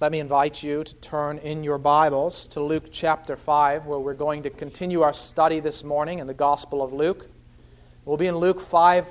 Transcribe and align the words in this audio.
Let 0.00 0.12
me 0.12 0.20
invite 0.20 0.62
you 0.62 0.84
to 0.84 0.94
turn 0.94 1.38
in 1.38 1.64
your 1.64 1.76
Bibles 1.76 2.46
to 2.48 2.60
Luke 2.60 2.84
chapter 2.92 3.34
5, 3.34 3.86
where 3.86 3.98
we're 3.98 4.14
going 4.14 4.44
to 4.44 4.50
continue 4.50 5.02
our 5.02 5.12
study 5.12 5.58
this 5.58 5.82
morning 5.82 6.20
in 6.20 6.28
the 6.28 6.34
Gospel 6.34 6.82
of 6.82 6.92
Luke. 6.92 7.28
We'll 8.04 8.16
be 8.16 8.28
in 8.28 8.36
Luke 8.36 8.60
5, 8.60 9.10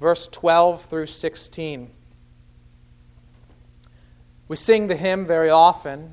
verse 0.00 0.26
12 0.26 0.84
through 0.86 1.06
16. 1.06 1.92
We 4.48 4.56
sing 4.56 4.88
the 4.88 4.96
hymn 4.96 5.26
very 5.26 5.50
often 5.50 6.12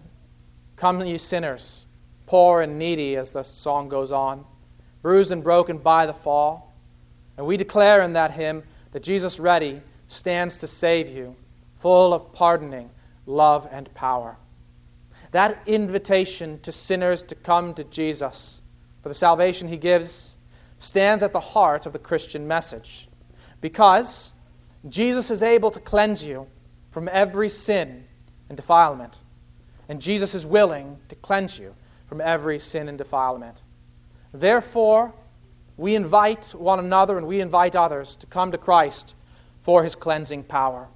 Come, 0.75 1.03
ye 1.03 1.17
sinners, 1.17 1.87
poor 2.27 2.61
and 2.61 2.77
needy, 2.77 3.15
as 3.15 3.31
the 3.31 3.41
song 3.41 3.89
goes 3.89 4.11
on, 4.11 4.45
bruised 5.01 5.31
and 5.31 5.43
broken 5.43 5.79
by 5.79 6.05
the 6.05 6.13
fall. 6.13 6.71
And 7.35 7.47
we 7.47 7.57
declare 7.57 8.03
in 8.03 8.13
that 8.13 8.33
hymn 8.33 8.61
that 8.91 9.01
Jesus 9.01 9.39
ready 9.39 9.81
stands 10.07 10.57
to 10.57 10.67
save 10.67 11.09
you, 11.09 11.35
full 11.79 12.13
of 12.13 12.31
pardoning 12.31 12.91
love, 13.25 13.67
and 13.71 13.93
power. 13.93 14.37
That 15.31 15.61
invitation 15.65 16.59
to 16.61 16.71
sinners 16.71 17.23
to 17.23 17.35
come 17.35 17.73
to 17.75 17.83
Jesus 17.83 18.61
for 19.01 19.09
the 19.09 19.15
salvation 19.15 19.67
he 19.67 19.77
gives 19.77 20.37
stands 20.79 21.23
at 21.23 21.33
the 21.33 21.39
heart 21.39 21.85
of 21.85 21.93
the 21.93 21.99
Christian 21.99 22.47
message 22.47 23.07
because 23.61 24.31
Jesus 24.89 25.31
is 25.31 25.41
able 25.41 25.71
to 25.71 25.79
cleanse 25.79 26.25
you 26.25 26.47
from 26.91 27.09
every 27.11 27.49
sin 27.49 28.03
and 28.49 28.55
defilement. 28.55 29.19
And 29.89 30.01
Jesus 30.01 30.35
is 30.35 30.45
willing 30.45 30.97
to 31.09 31.15
cleanse 31.15 31.57
you 31.57 31.73
from 32.07 32.21
every 32.21 32.59
sin 32.59 32.87
and 32.89 32.97
defilement. 32.97 33.61
Therefore, 34.33 35.13
we 35.77 35.95
invite 35.95 36.53
one 36.55 36.79
another 36.79 37.17
and 37.17 37.27
we 37.27 37.41
invite 37.41 37.75
others 37.75 38.15
to 38.17 38.27
come 38.27 38.51
to 38.51 38.57
Christ 38.57 39.15
for 39.63 39.83
his 39.83 39.95
cleansing 39.95 40.43
power. 40.43 40.87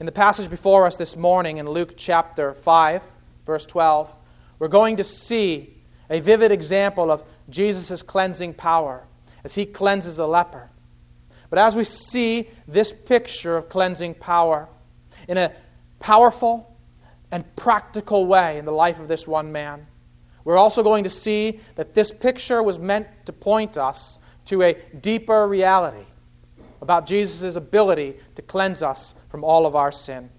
In 0.00 0.06
the 0.06 0.12
passage 0.12 0.48
before 0.48 0.86
us 0.86 0.94
this 0.94 1.16
morning 1.16 1.56
in 1.56 1.68
Luke 1.68 1.94
chapter 1.96 2.54
5, 2.54 3.02
verse 3.44 3.66
12, 3.66 4.08
we're 4.60 4.68
going 4.68 4.98
to 4.98 5.04
see 5.04 5.74
a 6.08 6.20
vivid 6.20 6.52
example 6.52 7.10
of 7.10 7.24
Jesus' 7.50 8.04
cleansing 8.04 8.54
power 8.54 9.04
as 9.42 9.56
he 9.56 9.66
cleanses 9.66 10.18
the 10.18 10.28
leper. 10.28 10.70
But 11.50 11.58
as 11.58 11.74
we 11.74 11.82
see 11.82 12.48
this 12.68 12.92
picture 12.92 13.56
of 13.56 13.68
cleansing 13.68 14.14
power 14.14 14.68
in 15.26 15.36
a 15.36 15.52
powerful 15.98 16.76
and 17.32 17.44
practical 17.56 18.24
way 18.24 18.56
in 18.58 18.66
the 18.66 18.70
life 18.70 19.00
of 19.00 19.08
this 19.08 19.26
one 19.26 19.50
man, 19.50 19.84
we're 20.44 20.58
also 20.58 20.84
going 20.84 21.02
to 21.04 21.10
see 21.10 21.58
that 21.74 21.94
this 21.94 22.12
picture 22.12 22.62
was 22.62 22.78
meant 22.78 23.08
to 23.26 23.32
point 23.32 23.76
us 23.76 24.20
to 24.44 24.62
a 24.62 24.74
deeper 25.00 25.44
reality 25.48 26.06
about 26.80 27.06
Jesus' 27.06 27.56
ability 27.56 28.16
to 28.36 28.42
cleanse 28.42 28.82
us 28.82 29.14
from 29.28 29.44
all 29.44 29.66
of 29.66 29.74
our 29.74 29.92
sin. 29.92 30.30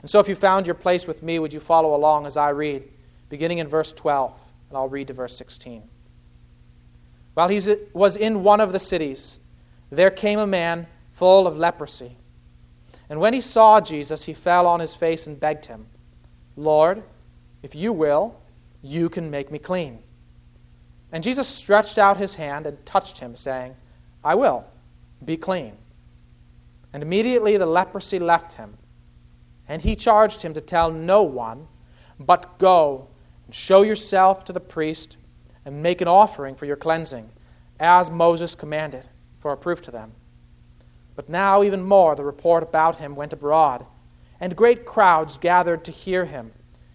And 0.00 0.10
so, 0.10 0.20
if 0.20 0.28
you 0.28 0.34
found 0.34 0.66
your 0.66 0.74
place 0.74 1.06
with 1.06 1.22
me, 1.22 1.38
would 1.38 1.52
you 1.52 1.60
follow 1.60 1.94
along 1.94 2.26
as 2.26 2.36
I 2.36 2.50
read, 2.50 2.84
beginning 3.28 3.58
in 3.58 3.68
verse 3.68 3.92
12, 3.92 4.38
and 4.68 4.76
I'll 4.76 4.88
read 4.88 5.08
to 5.08 5.12
verse 5.12 5.36
16. 5.36 5.82
While 7.34 7.48
he 7.48 7.60
was 7.92 8.16
in 8.16 8.42
one 8.42 8.60
of 8.60 8.72
the 8.72 8.78
cities, 8.78 9.38
there 9.90 10.10
came 10.10 10.38
a 10.38 10.46
man 10.46 10.86
full 11.12 11.46
of 11.46 11.56
leprosy. 11.56 12.16
And 13.08 13.20
when 13.20 13.32
he 13.32 13.40
saw 13.40 13.80
Jesus, 13.80 14.24
he 14.24 14.34
fell 14.34 14.66
on 14.66 14.80
his 14.80 14.94
face 14.94 15.26
and 15.26 15.38
begged 15.38 15.66
him, 15.66 15.86
Lord, 16.56 17.02
if 17.62 17.74
you 17.74 17.92
will, 17.92 18.40
you 18.82 19.08
can 19.08 19.30
make 19.30 19.50
me 19.50 19.58
clean. 19.58 20.00
And 21.10 21.24
Jesus 21.24 21.48
stretched 21.48 21.96
out 21.98 22.18
his 22.18 22.34
hand 22.34 22.66
and 22.66 22.84
touched 22.84 23.18
him, 23.18 23.34
saying, 23.34 23.74
I 24.22 24.34
will 24.34 24.64
be 25.24 25.36
clean. 25.36 25.74
And 26.92 27.02
immediately 27.02 27.56
the 27.56 27.66
leprosy 27.66 28.18
left 28.18 28.54
him. 28.54 28.76
And 29.68 29.82
he 29.82 29.96
charged 29.96 30.42
him 30.42 30.54
to 30.54 30.60
tell 30.60 30.90
no 30.90 31.22
one, 31.22 31.68
but 32.18 32.58
go 32.58 33.08
and 33.46 33.54
show 33.54 33.82
yourself 33.82 34.44
to 34.46 34.52
the 34.52 34.60
priest 34.60 35.18
and 35.64 35.82
make 35.82 36.00
an 36.00 36.08
offering 36.08 36.54
for 36.54 36.64
your 36.64 36.76
cleansing, 36.76 37.28
as 37.78 38.10
Moses 38.10 38.54
commanded, 38.54 39.06
for 39.40 39.52
a 39.52 39.56
proof 39.56 39.82
to 39.82 39.90
them. 39.90 40.12
But 41.14 41.28
now, 41.28 41.62
even 41.62 41.82
more, 41.82 42.14
the 42.14 42.24
report 42.24 42.62
about 42.62 42.96
him 42.96 43.16
went 43.16 43.32
abroad, 43.32 43.84
and 44.40 44.56
great 44.56 44.86
crowds 44.86 45.36
gathered 45.36 45.84
to 45.84 45.92
hear 45.92 46.24
him 46.24 46.52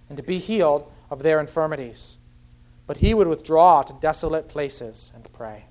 and 0.09 0.17
to 0.17 0.23
be 0.23 0.39
healed 0.39 0.91
of 1.09 1.21
their 1.21 1.39
infirmities. 1.39 2.17
But 2.87 2.97
he 2.97 3.13
would 3.13 3.27
withdraw 3.27 3.83
to 3.83 3.93
desolate 4.01 4.47
places 4.47 5.11
and 5.13 5.31
pray. 5.33 5.65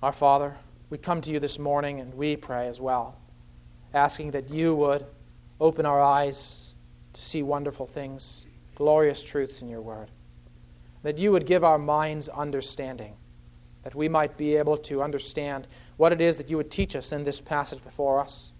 Our 0.00 0.12
Father, 0.12 0.56
we 0.90 0.98
come 0.98 1.20
to 1.22 1.32
you 1.32 1.40
this 1.40 1.58
morning 1.58 1.98
and 1.98 2.14
we 2.14 2.36
pray 2.36 2.68
as 2.68 2.80
well, 2.80 3.16
asking 3.92 4.30
that 4.30 4.48
you 4.48 4.76
would 4.76 5.04
open 5.60 5.84
our 5.86 6.00
eyes 6.00 6.72
to 7.14 7.20
see 7.20 7.42
wonderful 7.42 7.86
things, 7.88 8.46
glorious 8.76 9.24
truths 9.24 9.60
in 9.60 9.68
your 9.68 9.80
word. 9.80 10.08
That 11.02 11.18
you 11.18 11.32
would 11.32 11.46
give 11.46 11.64
our 11.64 11.78
minds 11.78 12.28
understanding, 12.28 13.16
that 13.82 13.96
we 13.96 14.08
might 14.08 14.36
be 14.36 14.54
able 14.54 14.76
to 14.78 15.02
understand 15.02 15.66
what 15.96 16.12
it 16.12 16.20
is 16.20 16.36
that 16.36 16.48
you 16.48 16.56
would 16.58 16.70
teach 16.70 16.94
us 16.94 17.10
in 17.10 17.24
this 17.24 17.40
passage 17.40 17.82
before 17.82 18.20
us. 18.20 18.52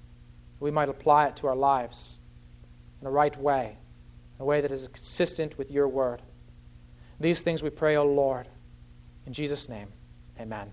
We 0.58 0.72
might 0.72 0.88
apply 0.88 1.28
it 1.28 1.36
to 1.36 1.46
our 1.46 1.56
lives 1.56 2.18
in 3.00 3.06
a 3.06 3.10
right 3.10 3.40
way, 3.40 3.76
in 4.38 4.42
a 4.42 4.44
way 4.44 4.60
that 4.60 4.72
is 4.72 4.88
consistent 4.88 5.56
with 5.56 5.70
your 5.70 5.86
word. 5.86 6.20
These 7.20 7.42
things 7.42 7.62
we 7.62 7.70
pray, 7.70 7.94
O 7.94 8.04
Lord. 8.04 8.48
In 9.24 9.32
Jesus' 9.32 9.68
name, 9.68 9.92
amen. 10.40 10.72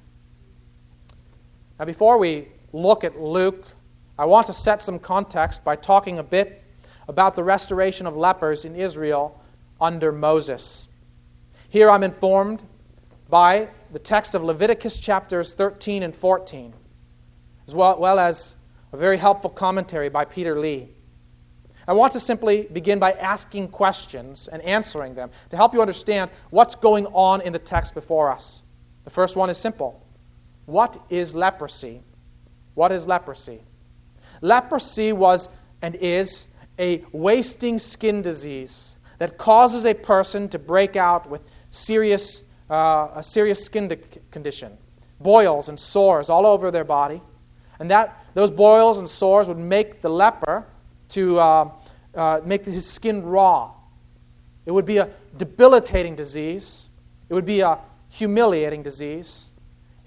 Now, 1.78 1.84
before 1.86 2.18
we 2.18 2.47
look 2.72 3.03
at 3.03 3.19
Luke, 3.19 3.66
I 4.18 4.24
want 4.24 4.47
to 4.47 4.53
set 4.53 4.81
some 4.81 4.97
context 4.97 5.63
by 5.66 5.75
talking 5.75 6.19
a 6.19 6.24
bit 6.24 6.63
about 7.09 7.36
the 7.36 7.44
restoration 7.44 8.08
of 8.08 8.16
lepers 8.16 8.63
in 8.63 8.75
Israel 8.75 9.41
under 9.81 10.13
Moses. 10.13 10.88
Here 11.68 11.90
I'm 11.90 12.03
informed 12.03 12.62
by 13.30 13.68
the 13.91 14.00
text 14.00 14.36
of 14.36 14.44
Leviticus 14.44 14.97
chapters 14.97 15.52
13 15.52 16.03
and 16.03 16.16
14, 16.16 16.74
as 17.68 17.75
well, 17.75 18.19
as 18.19 18.56
a 18.94 18.97
very 18.97 19.18
helpful 19.18 19.50
commentary 19.50 20.07
by 20.07 20.24
Peter 20.24 20.57
Lee. 20.57 20.90
I 21.90 21.94
want 21.94 22.13
to 22.13 22.22
simply 22.22 22.69
begin 22.72 23.00
by 23.00 23.12
asking 23.12 23.68
questions 23.68 24.47
and 24.47 24.62
answering 24.62 25.13
them 25.13 25.30
to 25.50 25.57
help 25.57 25.74
you 25.74 25.81
understand 25.81 26.31
what's 26.52 26.74
going 26.74 27.06
on 27.07 27.42
in 27.42 27.52
the 27.52 27.59
text 27.59 27.94
before 27.94 28.31
us. 28.31 28.62
The 29.03 29.09
first 29.09 29.36
one 29.36 29.50
is 29.50 29.57
simple 29.57 30.04
what 30.65 30.97
is 31.09 31.35
leprosy? 31.35 32.01
What 32.73 32.91
is 32.91 33.07
leprosy? 33.07 33.61
Leprosy 34.41 35.13
was 35.13 35.49
and 35.81 35.95
is 35.95 36.47
a 36.79 37.03
wasting 37.11 37.79
skin 37.79 38.21
disease 38.21 38.97
that 39.19 39.37
causes 39.37 39.85
a 39.85 39.93
person 39.93 40.49
to 40.49 40.59
break 40.59 40.95
out 40.95 41.29
with 41.29 41.41
serious, 41.71 42.43
uh, 42.69 43.09
a 43.15 43.23
serious 43.23 43.63
skin 43.63 43.97
condition, 44.31 44.77
boils 45.19 45.69
and 45.69 45.79
sores 45.79 46.29
all 46.29 46.45
over 46.45 46.71
their 46.71 46.83
body. 46.83 47.21
And 47.79 47.89
that, 47.91 48.25
those 48.33 48.51
boils 48.51 48.99
and 48.99 49.09
sores 49.09 49.47
would 49.47 49.57
make 49.57 50.01
the 50.01 50.09
leper 50.09 50.65
to 51.09 51.39
uh, 51.39 51.69
uh, 52.13 52.41
make 52.45 52.65
his 52.65 52.89
skin 52.89 53.23
raw. 53.23 53.71
It 54.65 54.71
would 54.71 54.85
be 54.85 54.97
a 54.97 55.09
debilitating 55.37 56.15
disease. 56.15 56.89
It 57.29 57.33
would 57.33 57.45
be 57.45 57.61
a 57.61 57.77
humiliating 58.09 58.83
disease. 58.83 59.51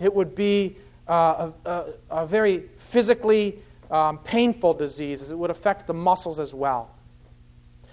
It 0.01 0.15
would 0.15 0.35
be 0.35 0.77
uh, 1.09 1.51
a, 1.65 1.71
a, 1.71 1.85
a, 2.11 2.27
very 2.27 2.65
physically 2.77 3.59
um, 3.91 4.19
painful 4.19 4.75
disease, 4.75 5.23
as 5.23 5.31
it 5.31 5.39
would 5.39 5.51
affect 5.51 5.87
the 5.87 5.95
muscles 5.95 6.39
as 6.39 6.55
well. 6.55 6.91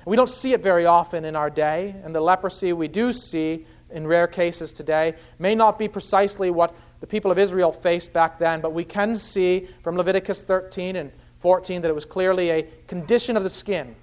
We 0.05 0.15
don't 0.15 0.29
see 0.29 0.53
it 0.53 0.61
very 0.61 0.85
often 0.85 1.25
in 1.25 1.35
our 1.35 1.49
day, 1.49 1.95
and 2.03 2.13
the 2.13 2.21
leprosy 2.21 2.73
we 2.73 2.87
do 2.87 3.11
see 3.11 3.65
in 3.89 4.05
rare 4.05 4.27
cases 4.27 4.71
today 4.71 5.15
may 5.39 5.55
not 5.55 5.79
be 5.79 5.87
precisely 5.87 6.51
what 6.51 6.75
the 6.99 7.07
people 7.07 7.31
of 7.31 7.39
Israel 7.39 7.71
faced 7.71 8.13
back 8.13 8.37
then, 8.37 8.61
but 8.61 8.73
we 8.73 8.83
can 8.83 9.15
see 9.15 9.67
from 9.83 9.95
Leviticus 9.95 10.41
13 10.41 10.95
and 10.95 11.11
14 11.39 11.81
that 11.81 11.89
it 11.89 11.95
was 11.95 12.05
clearly 12.05 12.49
a 12.49 12.63
condition 12.87 13.37
of 13.37 13.43
the 13.43 13.49
skin 13.49 13.95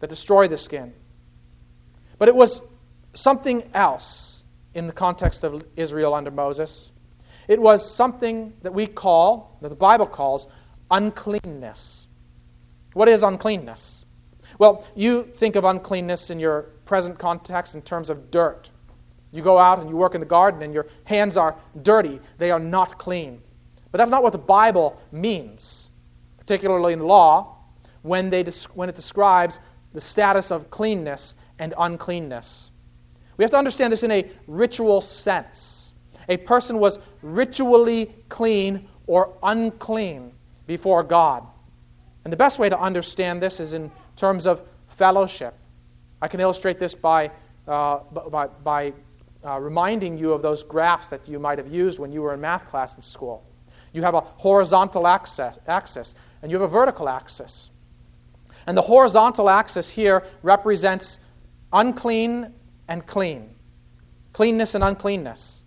that 0.00 0.10
destroyed 0.10 0.50
the 0.50 0.58
skin. 0.58 0.92
But 2.18 2.28
it 2.28 2.34
was 2.34 2.60
something 3.14 3.62
else 3.74 4.44
in 4.74 4.86
the 4.86 4.92
context 4.92 5.44
of 5.44 5.64
Israel 5.76 6.14
under 6.14 6.30
Moses. 6.30 6.90
It 7.48 7.60
was 7.60 7.88
something 7.88 8.52
that 8.62 8.72
we 8.72 8.86
call, 8.86 9.58
that 9.62 9.68
the 9.68 9.74
Bible 9.74 10.06
calls, 10.06 10.46
uncleanness. 10.90 12.06
What 12.92 13.08
is 13.08 13.22
uncleanness? 13.22 14.04
Well, 14.58 14.86
you 14.94 15.24
think 15.24 15.56
of 15.56 15.64
uncleanness 15.64 16.30
in 16.30 16.38
your 16.38 16.62
present 16.84 17.18
context 17.18 17.74
in 17.74 17.82
terms 17.82 18.10
of 18.10 18.30
dirt. 18.30 18.70
You 19.32 19.42
go 19.42 19.58
out 19.58 19.80
and 19.80 19.88
you 19.88 19.96
work 19.96 20.14
in 20.14 20.20
the 20.20 20.26
garden 20.26 20.62
and 20.62 20.74
your 20.74 20.86
hands 21.04 21.36
are 21.36 21.56
dirty, 21.82 22.20
they 22.38 22.50
are 22.50 22.60
not 22.60 22.98
clean. 22.98 23.42
But 23.90 23.98
that's 23.98 24.10
not 24.10 24.22
what 24.22 24.32
the 24.32 24.38
Bible 24.38 25.00
means, 25.10 25.90
particularly 26.38 26.92
in 26.92 26.98
the 26.98 27.06
law, 27.06 27.56
when, 28.02 28.30
they, 28.30 28.44
when 28.74 28.88
it 28.88 28.94
describes 28.94 29.58
the 29.94 30.00
status 30.00 30.50
of 30.50 30.70
cleanness 30.70 31.34
and 31.58 31.74
uncleanness. 31.78 32.70
We 33.36 33.44
have 33.44 33.50
to 33.52 33.56
understand 33.56 33.92
this 33.92 34.02
in 34.02 34.10
a 34.10 34.30
ritual 34.46 35.00
sense 35.00 35.81
a 36.28 36.36
person 36.36 36.78
was 36.78 36.98
ritually 37.22 38.14
clean 38.28 38.88
or 39.06 39.34
unclean 39.42 40.32
before 40.66 41.02
God. 41.02 41.46
And 42.24 42.32
the 42.32 42.36
best 42.36 42.58
way 42.58 42.68
to 42.68 42.78
understand 42.78 43.42
this 43.42 43.60
is 43.60 43.74
in 43.74 43.90
terms 44.16 44.46
of 44.46 44.62
fellowship. 44.88 45.54
I 46.20 46.28
can 46.28 46.40
illustrate 46.40 46.78
this 46.78 46.94
by, 46.94 47.30
uh, 47.66 47.98
by, 48.30 48.46
by 48.46 48.92
uh, 49.44 49.58
reminding 49.58 50.16
you 50.16 50.32
of 50.32 50.42
those 50.42 50.62
graphs 50.62 51.08
that 51.08 51.28
you 51.28 51.38
might 51.38 51.58
have 51.58 51.72
used 51.72 51.98
when 51.98 52.12
you 52.12 52.22
were 52.22 52.34
in 52.34 52.40
math 52.40 52.68
class 52.68 52.94
in 52.94 53.02
school. 53.02 53.44
You 53.92 54.02
have 54.02 54.14
a 54.14 54.20
horizontal 54.20 55.06
axis, 55.06 55.58
axis 55.66 56.14
and 56.40 56.50
you 56.50 56.60
have 56.60 56.68
a 56.68 56.72
vertical 56.72 57.08
axis. 57.08 57.70
And 58.66 58.76
the 58.76 58.82
horizontal 58.82 59.50
axis 59.50 59.90
here 59.90 60.24
represents 60.42 61.18
unclean 61.72 62.52
and 62.88 63.06
clean, 63.06 63.50
cleanness 64.32 64.74
and 64.74 64.84
uncleanness. 64.84 65.61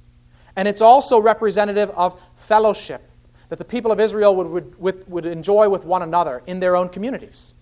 And 0.56 0.68
it's 0.68 0.82
also 0.82 1.20
representative 1.20 1.90
of 1.92 2.22
fellowship 2.38 3.10
that 3.50 3.60
the 3.60 3.66
people 3.66 3.92
of 3.92 4.00
Israel 4.00 4.36
would, 4.36 4.80
would, 4.80 5.10
would 5.10 5.26
enjoy 5.26 5.70
with 5.70 5.86
one 5.86 6.02
another 6.02 6.42
in 6.48 6.60
their 6.60 6.76
own 6.76 6.90
communities. 6.90 7.54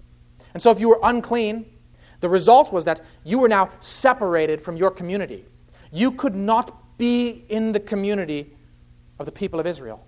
And 0.53 0.61
so 0.61 0.71
if 0.71 0.79
you 0.79 0.89
were 0.89 0.99
unclean, 1.03 1.65
the 2.19 2.29
result 2.29 2.71
was 2.71 2.85
that 2.85 3.01
you 3.23 3.39
were 3.39 3.49
now 3.49 3.69
separated 3.79 4.61
from 4.61 4.77
your 4.77 4.91
community. 4.91 5.45
You 5.91 6.11
could 6.11 6.35
not 6.35 6.97
be 6.97 7.45
in 7.49 7.71
the 7.71 7.79
community 7.79 8.55
of 9.19 9.25
the 9.25 9.31
people 9.31 9.59
of 9.59 9.67
Israel. 9.67 10.05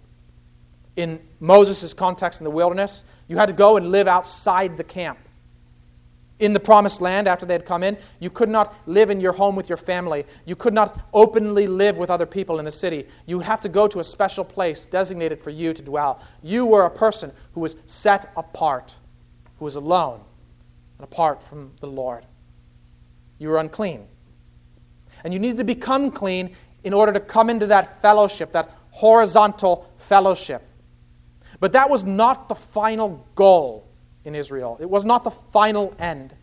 In 0.96 1.20
Moses' 1.40 1.94
context 1.94 2.40
in 2.40 2.46
the 2.46 2.52
wilderness, 2.52 3.04
you 3.28 3.36
had 3.36 3.48
to 3.48 3.54
go 3.54 3.76
and 3.76 3.92
live 3.92 4.08
outside 4.08 4.78
the 4.78 4.84
camp 4.84 5.20
in 6.40 6.54
the 6.54 6.60
promised 6.60 7.00
land 7.00 7.28
after 7.28 7.46
they 7.46 7.54
had 7.54 7.66
come 7.66 7.84
in. 7.84 7.98
You 8.20 8.30
could 8.30 8.50
not 8.50 8.74
live 8.88 9.10
in 9.10 9.22
your 9.22 9.32
home 9.32 9.56
with 9.56 9.70
your 9.70 9.78
family. 9.78 10.26
You 10.46 10.56
could 10.56 10.74
not 10.74 11.08
openly 11.14 11.68
live 11.68 11.98
with 11.98 12.10
other 12.10 12.26
people 12.26 12.60
in 12.60 12.66
the 12.66 12.72
city. 12.72 13.08
You 13.26 13.38
would 13.38 13.46
have 13.46 13.62
to 13.62 13.70
go 13.70 13.88
to 13.88 14.00
a 14.00 14.04
special 14.04 14.44
place 14.44 14.86
designated 14.86 15.42
for 15.42 15.50
you 15.50 15.74
to 15.74 15.82
dwell. 15.82 16.22
You 16.44 16.66
were 16.66 16.86
a 16.86 16.90
person 16.90 17.32
who 17.54 17.62
was 17.62 17.76
set 17.88 18.32
apart, 18.36 18.96
who 19.60 19.66
was 19.66 19.76
alone 19.76 20.22
and 20.98 21.04
apart 21.04 21.42
from 21.42 21.72
the 21.80 21.88
Lord. 21.88 22.26
You 23.40 23.50
were 23.50 23.58
unclean. 23.58 24.06
And 25.24 25.34
you 25.34 25.40
needed 25.40 25.58
to 25.58 25.64
become 25.64 26.12
clean 26.12 26.56
in 26.84 26.94
order 26.94 27.14
to 27.14 27.20
come 27.20 27.50
into 27.50 27.68
that 27.68 28.02
fellowship, 28.02 28.52
that 28.52 28.72
horizontal 28.92 29.90
fellowship. 29.98 30.62
But 31.60 31.72
that 31.74 31.90
was 31.90 32.04
not 32.04 32.50
the 32.50 32.56
final 32.56 33.26
goal 33.36 33.88
in 34.26 34.36
Israel. 34.36 34.78
It 34.82 34.90
was 34.90 35.06
not 35.06 35.24
the 35.24 35.32
final 35.32 35.96
end. 36.00 36.34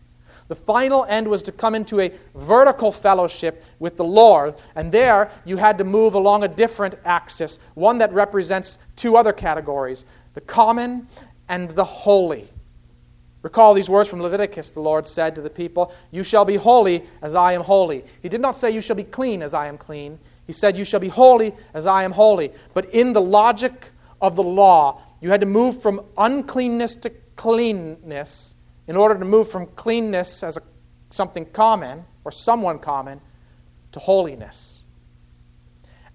The 0.47 0.55
final 0.55 1.05
end 1.05 1.27
was 1.27 1.41
to 1.43 1.51
come 1.51 1.73
into 1.75 2.01
a 2.01 2.11
vertical 2.35 2.91
fellowship 2.91 3.63
with 3.79 3.97
the 3.97 4.03
Lord, 4.03 4.55
and 4.75 4.91
there 4.91 5.31
you 5.45 5.57
had 5.57 5.77
to 5.77 5.83
move 5.83 6.15
along 6.15 6.43
a 6.43 6.47
different 6.47 6.95
axis, 7.05 7.59
one 7.75 7.99
that 7.99 8.11
represents 8.13 8.77
two 8.95 9.15
other 9.15 9.33
categories 9.33 10.05
the 10.33 10.41
common 10.41 11.07
and 11.47 11.69
the 11.71 11.83
holy. 11.83 12.49
Recall 13.43 13.73
these 13.73 13.89
words 13.89 14.09
from 14.09 14.21
Leviticus. 14.21 14.71
The 14.71 14.79
Lord 14.79 15.05
said 15.05 15.35
to 15.35 15.41
the 15.41 15.49
people, 15.49 15.93
You 16.11 16.23
shall 16.23 16.45
be 16.45 16.55
holy 16.55 17.03
as 17.21 17.35
I 17.35 17.53
am 17.53 17.61
holy. 17.61 18.03
He 18.21 18.29
did 18.29 18.41
not 18.41 18.55
say, 18.55 18.71
You 18.71 18.81
shall 18.81 18.95
be 18.95 19.03
clean 19.03 19.43
as 19.43 19.53
I 19.53 19.67
am 19.67 19.77
clean. 19.77 20.17
He 20.47 20.53
said, 20.53 20.77
You 20.77 20.85
shall 20.85 21.01
be 21.01 21.09
holy 21.09 21.53
as 21.73 21.85
I 21.85 22.03
am 22.03 22.13
holy. 22.13 22.53
But 22.73 22.89
in 22.93 23.11
the 23.11 23.21
logic 23.21 23.89
of 24.21 24.35
the 24.35 24.43
law, 24.43 25.01
you 25.19 25.29
had 25.29 25.41
to 25.41 25.45
move 25.45 25.81
from 25.81 26.01
uncleanness 26.17 26.95
to 26.97 27.09
cleanness 27.35 28.55
in 28.87 28.95
order 28.95 29.17
to 29.17 29.25
move 29.25 29.49
from 29.49 29.67
cleanness 29.67 30.43
as 30.43 30.57
a, 30.57 30.61
something 31.09 31.45
common 31.45 32.05
or 32.23 32.31
someone 32.31 32.79
common 32.79 33.21
to 33.91 33.99
holiness. 33.99 34.83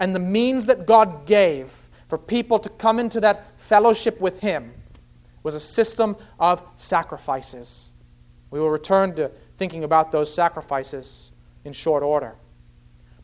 And 0.00 0.14
the 0.14 0.20
means 0.20 0.66
that 0.66 0.86
God 0.86 1.26
gave 1.26 1.70
for 2.08 2.18
people 2.18 2.58
to 2.58 2.68
come 2.68 2.98
into 2.98 3.20
that 3.20 3.58
fellowship 3.58 4.20
with 4.20 4.40
Him 4.40 4.72
was 5.42 5.54
a 5.54 5.60
system 5.60 6.16
of 6.38 6.62
sacrifices. 6.76 7.90
We 8.50 8.60
will 8.60 8.70
return 8.70 9.14
to 9.16 9.30
thinking 9.56 9.84
about 9.84 10.12
those 10.12 10.32
sacrifices 10.32 11.32
in 11.64 11.72
short 11.72 12.02
order. 12.02 12.36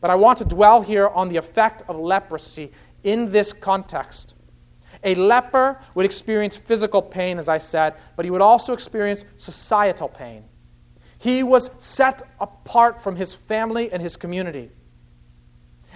But 0.01 0.11
I 0.11 0.15
want 0.15 0.37
to 0.39 0.45
dwell 0.45 0.81
here 0.81 1.07
on 1.07 1.29
the 1.29 1.37
effect 1.37 1.83
of 1.87 1.97
leprosy 1.97 2.71
in 3.03 3.31
this 3.31 3.53
context 3.53 4.34
a 5.05 5.15
leper 5.15 5.79
would 5.93 6.05
experience 6.05 6.57
physical 6.57 7.01
pain, 7.01 7.37
as 7.37 7.47
I 7.47 7.59
said, 7.59 7.93
but 8.15 8.25
he 8.25 8.31
would 8.31 8.41
also 8.41 8.73
experience 8.73 9.23
societal 9.37 10.09
pain. 10.09 10.43
He 11.19 11.43
was 11.43 11.69
set 11.79 12.23
apart 12.39 13.01
from 13.01 13.15
his 13.15 13.33
family 13.33 13.91
and 13.91 14.01
his 14.01 14.17
community. 14.17 14.71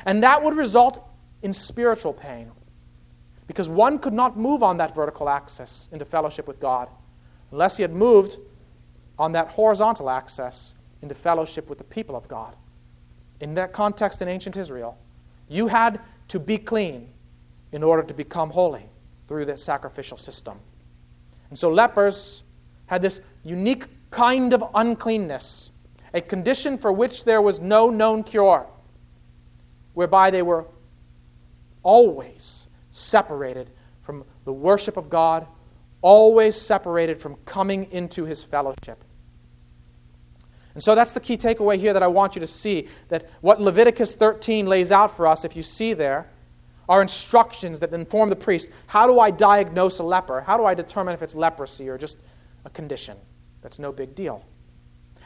And 0.05 0.23
that 0.23 0.41
would 0.43 0.55
result 0.55 1.03
in 1.41 1.51
spiritual 1.51 2.13
pain 2.13 2.51
because 3.47 3.67
one 3.67 3.97
could 3.97 4.13
not 4.13 4.37
move 4.37 4.61
on 4.61 4.77
that 4.77 4.93
vertical 4.93 5.27
axis 5.27 5.89
into 5.91 6.05
fellowship 6.05 6.47
with 6.47 6.59
God 6.59 6.87
unless 7.51 7.77
he 7.77 7.81
had 7.81 7.91
moved 7.91 8.37
on 9.17 9.31
that 9.31 9.47
horizontal 9.47 10.09
axis 10.09 10.75
into 11.01 11.15
fellowship 11.15 11.67
with 11.67 11.79
the 11.79 11.83
people 11.83 12.15
of 12.15 12.27
God. 12.27 12.55
In 13.39 13.55
that 13.55 13.73
context 13.73 14.21
in 14.21 14.27
ancient 14.27 14.55
Israel, 14.55 14.97
you 15.47 15.67
had 15.67 15.99
to 16.27 16.39
be 16.39 16.57
clean 16.57 17.09
in 17.71 17.83
order 17.83 18.03
to 18.03 18.13
become 18.13 18.51
holy 18.51 18.88
through 19.29 19.45
this 19.45 19.63
sacrificial 19.63 20.17
system. 20.17 20.59
And 21.51 21.57
so 21.57 21.69
lepers 21.69 22.41
had 22.87 23.03
this 23.03 23.21
unique 23.43 23.85
kind 24.09 24.53
of 24.53 24.63
uncleanness, 24.73 25.69
a 26.15 26.19
condition 26.19 26.79
for 26.79 26.91
which 26.91 27.23
there 27.25 27.41
was 27.41 27.59
no 27.59 27.91
known 27.91 28.23
cure, 28.23 28.65
whereby 29.93 30.31
they 30.31 30.41
were 30.41 30.65
always 31.83 32.67
separated 32.91 33.69
from 34.01 34.25
the 34.45 34.51
worship 34.51 34.97
of 34.97 35.11
God, 35.11 35.45
always 36.01 36.55
separated 36.55 37.19
from 37.19 37.35
coming 37.45 37.89
into 37.91 38.25
his 38.25 38.43
fellowship. 38.43 39.03
And 40.73 40.83
so 40.83 40.95
that's 40.95 41.11
the 41.11 41.19
key 41.19 41.37
takeaway 41.37 41.77
here 41.77 41.93
that 41.93 42.01
I 42.01 42.07
want 42.07 42.35
you 42.35 42.39
to 42.39 42.47
see 42.47 42.87
that 43.09 43.29
what 43.41 43.61
Leviticus 43.61 44.15
13 44.15 44.65
lays 44.65 44.91
out 44.91 45.15
for 45.15 45.27
us, 45.27 45.45
if 45.45 45.55
you 45.55 45.61
see 45.61 45.93
there, 45.93 46.31
are 46.89 47.03
instructions 47.03 47.79
that 47.81 47.93
inform 47.93 48.29
the 48.29 48.35
priest. 48.35 48.67
How 48.87 49.05
do 49.05 49.19
I 49.19 49.29
diagnose 49.29 49.99
a 49.99 50.03
leper? 50.03 50.41
How 50.41 50.57
do 50.57 50.65
I 50.65 50.73
determine 50.73 51.13
if 51.13 51.21
it's 51.21 51.35
leprosy 51.35 51.87
or 51.87 51.99
just 51.99 52.17
a 52.65 52.69
condition? 52.71 53.15
That's 53.61 53.77
no 53.77 53.91
big 53.91 54.15
deal. 54.15 54.43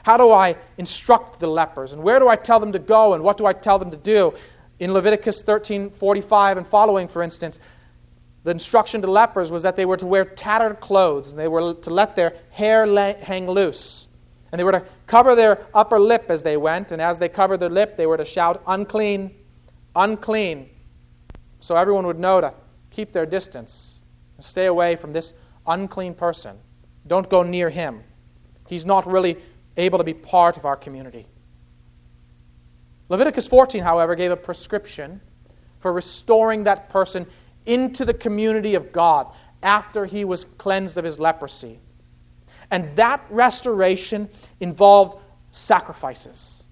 How 0.04 0.18
do 0.18 0.32
I 0.32 0.58
instruct 0.78 1.40
the 1.40 1.48
lepers? 1.48 1.94
And 1.94 2.04
where 2.04 2.20
do 2.20 2.28
I 2.28 2.36
tell 2.36 2.60
them 2.60 2.74
to 2.74 2.80
go? 2.80 3.14
And 3.14 3.24
what 3.24 3.38
do 3.38 3.46
I 3.46 3.54
tell 3.54 3.80
them 3.80 3.92
to 3.92 3.98
do? 3.98 4.34
In 4.80 4.92
Leviticus 4.92 5.42
13 5.42 5.92
45 5.92 6.58
and 6.58 6.68
following, 6.68 7.08
for 7.08 7.24
instance, 7.24 7.60
the 8.44 8.52
instruction 8.52 9.02
to 9.02 9.10
lepers 9.10 9.50
was 9.50 9.64
that 9.64 9.78
they 9.78 9.86
were 9.86 9.96
to 9.96 10.06
wear 10.06 10.26
tattered 10.26 10.82
clothes 10.82 11.32
and 11.32 11.40
they 11.40 11.48
were 11.48 11.76
to 11.76 11.90
let 11.90 12.18
their 12.18 12.36
hair 12.52 12.86
hang 13.22 13.48
loose. 13.48 14.10
And 14.52 14.60
they 14.60 14.66
were 14.66 14.74
to 14.74 14.86
cover 15.08 15.34
their 15.34 15.66
upper 15.74 15.98
lip 15.98 16.26
as 16.28 16.44
they 16.44 16.58
went. 16.58 16.92
And 16.92 17.02
as 17.02 17.20
they 17.20 17.30
covered 17.30 17.62
their 17.62 17.70
lip, 17.70 17.96
they 17.96 18.06
were 18.06 18.18
to 18.18 18.26
shout, 18.26 18.62
Unclean, 18.68 19.34
unclean 19.96 20.70
so 21.64 21.78
everyone 21.78 22.06
would 22.06 22.20
know 22.20 22.42
to 22.42 22.54
keep 22.92 23.14
their 23.14 23.26
distance. 23.26 24.02
Stay 24.42 24.66
away 24.66 24.98
from 24.98 25.14
this 25.14 25.34
unclean 25.66 26.14
person. 26.14 26.58
Don't 27.08 27.30
go 27.30 27.42
near 27.42 27.70
him. 27.70 28.04
He's 28.68 28.86
not 28.86 29.10
really 29.10 29.38
able 29.78 29.98
to 29.98 30.04
be 30.04 30.14
part 30.14 30.58
of 30.58 30.66
our 30.66 30.76
community. 30.76 31.26
Leviticus 33.08 33.48
14, 33.48 33.82
however, 33.82 34.14
gave 34.14 34.30
a 34.30 34.36
prescription 34.36 35.22
for 35.80 35.94
restoring 35.94 36.66
that 36.66 36.90
person 36.90 37.26
into 37.66 38.04
the 38.04 38.14
community 38.14 38.76
of 38.76 38.92
God 38.92 39.28
after 39.62 40.06
he 40.06 40.26
was 40.26 40.44
cleansed 40.58 40.98
of 40.98 41.06
his 41.06 41.18
leprosy. 41.18 41.80
And 42.72 42.94
that 42.98 43.26
restoration 43.30 44.28
involved 44.60 45.18
sacrifices. 45.52 46.66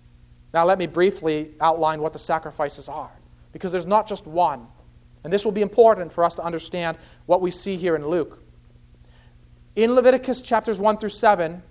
Now, 0.54 0.66
let 0.66 0.78
me 0.78 0.86
briefly 0.86 1.52
outline 1.62 2.02
what 2.02 2.12
the 2.12 2.20
sacrifices 2.20 2.90
are, 2.90 3.12
because 3.54 3.72
there's 3.72 3.88
not 3.88 4.06
just 4.06 4.28
one. 4.28 4.68
And 5.24 5.32
this 5.32 5.46
will 5.46 5.52
be 5.52 5.62
important 5.62 6.12
for 6.12 6.24
us 6.24 6.36
to 6.36 6.44
understand 6.44 6.98
what 7.26 7.42
we 7.42 7.52
see 7.52 7.78
here 7.78 7.96
in 7.96 8.08
Luke. 8.08 8.42
In 9.76 9.94
Leviticus 9.96 10.42
chapters 10.42 10.80
1 10.80 10.98
through 10.98 11.10
7, 11.10 11.62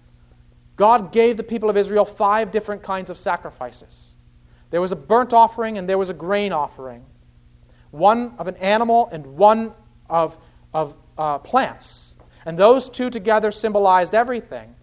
God 0.77 1.13
gave 1.13 1.37
the 1.37 1.43
people 1.43 1.69
of 1.69 1.77
Israel 1.77 2.05
five 2.05 2.51
different 2.51 2.83
kinds 2.83 3.11
of 3.11 3.19
sacrifices. 3.19 4.13
There 4.71 4.81
was 4.81 4.93
a 4.93 4.97
burnt 4.97 5.33
offering 5.33 5.79
and 5.79 5.89
there 5.89 5.99
was 5.99 6.09
a 6.09 6.15
grain 6.15 6.53
offering, 6.53 7.05
one 7.91 8.35
of 8.39 8.47
an 8.47 8.57
animal 8.57 9.09
and 9.13 9.27
one 9.37 9.75
of, 10.09 10.39
of 10.73 10.97
uh, 11.19 11.39
plants. 11.39 12.15
And 12.47 12.59
those 12.59 12.89
two 12.89 13.11
together 13.11 13.51
symbolized 13.51 14.15
everything. 14.15 14.75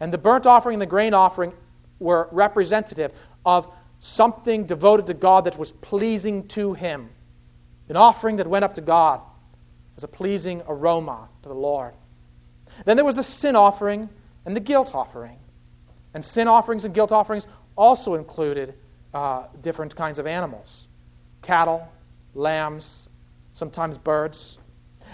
And 0.00 0.12
the 0.12 0.18
burnt 0.18 0.46
offering 0.46 0.74
and 0.74 0.82
the 0.82 0.86
grain 0.86 1.14
offering 1.14 1.52
were 2.00 2.28
representative 2.32 3.12
of 3.44 3.72
something 4.00 4.64
devoted 4.66 5.06
to 5.06 5.14
God 5.14 5.44
that 5.44 5.58
was 5.58 5.72
pleasing 5.72 6.48
to 6.48 6.74
Him 6.74 7.10
an 7.88 7.96
offering 7.96 8.36
that 8.36 8.46
went 8.46 8.64
up 8.64 8.74
to 8.74 8.80
God 8.80 9.22
as 9.96 10.04
a 10.04 10.08
pleasing 10.08 10.62
aroma 10.66 11.28
to 11.42 11.48
the 11.48 11.54
Lord. 11.54 11.94
Then 12.84 12.96
there 12.96 13.04
was 13.04 13.14
the 13.14 13.22
sin 13.22 13.56
offering 13.56 14.08
and 14.44 14.54
the 14.54 14.60
guilt 14.60 14.94
offering. 14.94 15.38
And 16.14 16.24
sin 16.24 16.48
offerings 16.48 16.84
and 16.84 16.94
guilt 16.94 17.12
offerings 17.12 17.46
also 17.76 18.14
included 18.14 18.74
uh, 19.14 19.44
different 19.60 19.94
kinds 19.94 20.18
of 20.18 20.26
animals 20.26 20.88
cattle, 21.42 21.88
lambs, 22.34 23.08
sometimes 23.52 23.96
birds. 23.98 24.58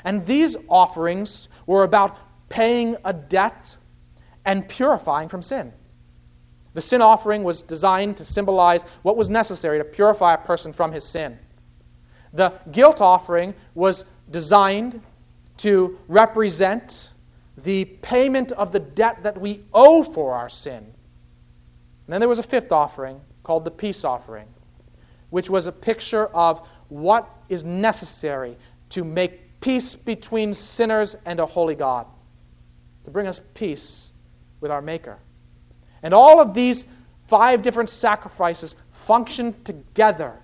And 0.04 0.24
these 0.26 0.56
offerings 0.68 1.48
were 1.66 1.84
about 1.84 2.16
paying 2.48 2.96
a 3.04 3.12
debt 3.12 3.76
and 4.44 4.66
purifying 4.68 5.28
from 5.28 5.42
sin. 5.42 5.72
The 6.74 6.80
sin 6.80 7.02
offering 7.02 7.44
was 7.44 7.62
designed 7.62 8.16
to 8.16 8.24
symbolize 8.24 8.84
what 9.02 9.16
was 9.16 9.28
necessary 9.28 9.78
to 9.78 9.84
purify 9.84 10.34
a 10.34 10.38
person 10.38 10.72
from 10.72 10.90
his 10.92 11.04
sin. 11.04 11.38
The 12.32 12.52
guilt 12.70 13.00
offering 13.00 13.54
was 13.74 14.04
designed 14.30 15.00
to 15.58 15.98
represent 16.08 17.12
the 17.56 17.84
payment 17.84 18.52
of 18.52 18.72
the 18.72 18.80
debt 18.80 19.22
that 19.22 19.40
we 19.40 19.62
owe 19.74 20.02
for 20.02 20.34
our 20.34 20.48
sin. 20.48 20.78
And 20.78 20.94
then 22.08 22.20
there 22.20 22.28
was 22.28 22.38
a 22.38 22.44
fifth 22.44 22.72
offering 22.72 23.20
called 23.42 23.64
the 23.64 23.70
peace 23.70 24.04
offering, 24.04 24.46
which 25.30 25.50
was 25.50 25.66
a 25.66 25.72
picture 25.72 26.26
of 26.28 26.66
what 26.88 27.28
is 27.48 27.64
necessary 27.64 28.56
to 28.90 29.04
make 29.04 29.60
peace 29.60 29.94
between 29.94 30.52
sinners 30.54 31.16
and 31.24 31.38
a 31.38 31.46
holy 31.46 31.74
God, 31.74 32.06
to 33.04 33.10
bring 33.10 33.26
us 33.26 33.40
peace 33.54 34.12
with 34.60 34.70
our 34.70 34.82
Maker. 34.82 35.18
And 36.02 36.12
all 36.12 36.40
of 36.40 36.54
these 36.54 36.86
five 37.28 37.62
different 37.62 37.90
sacrifices 37.90 38.76
functioned 38.92 39.64
together 39.64 40.41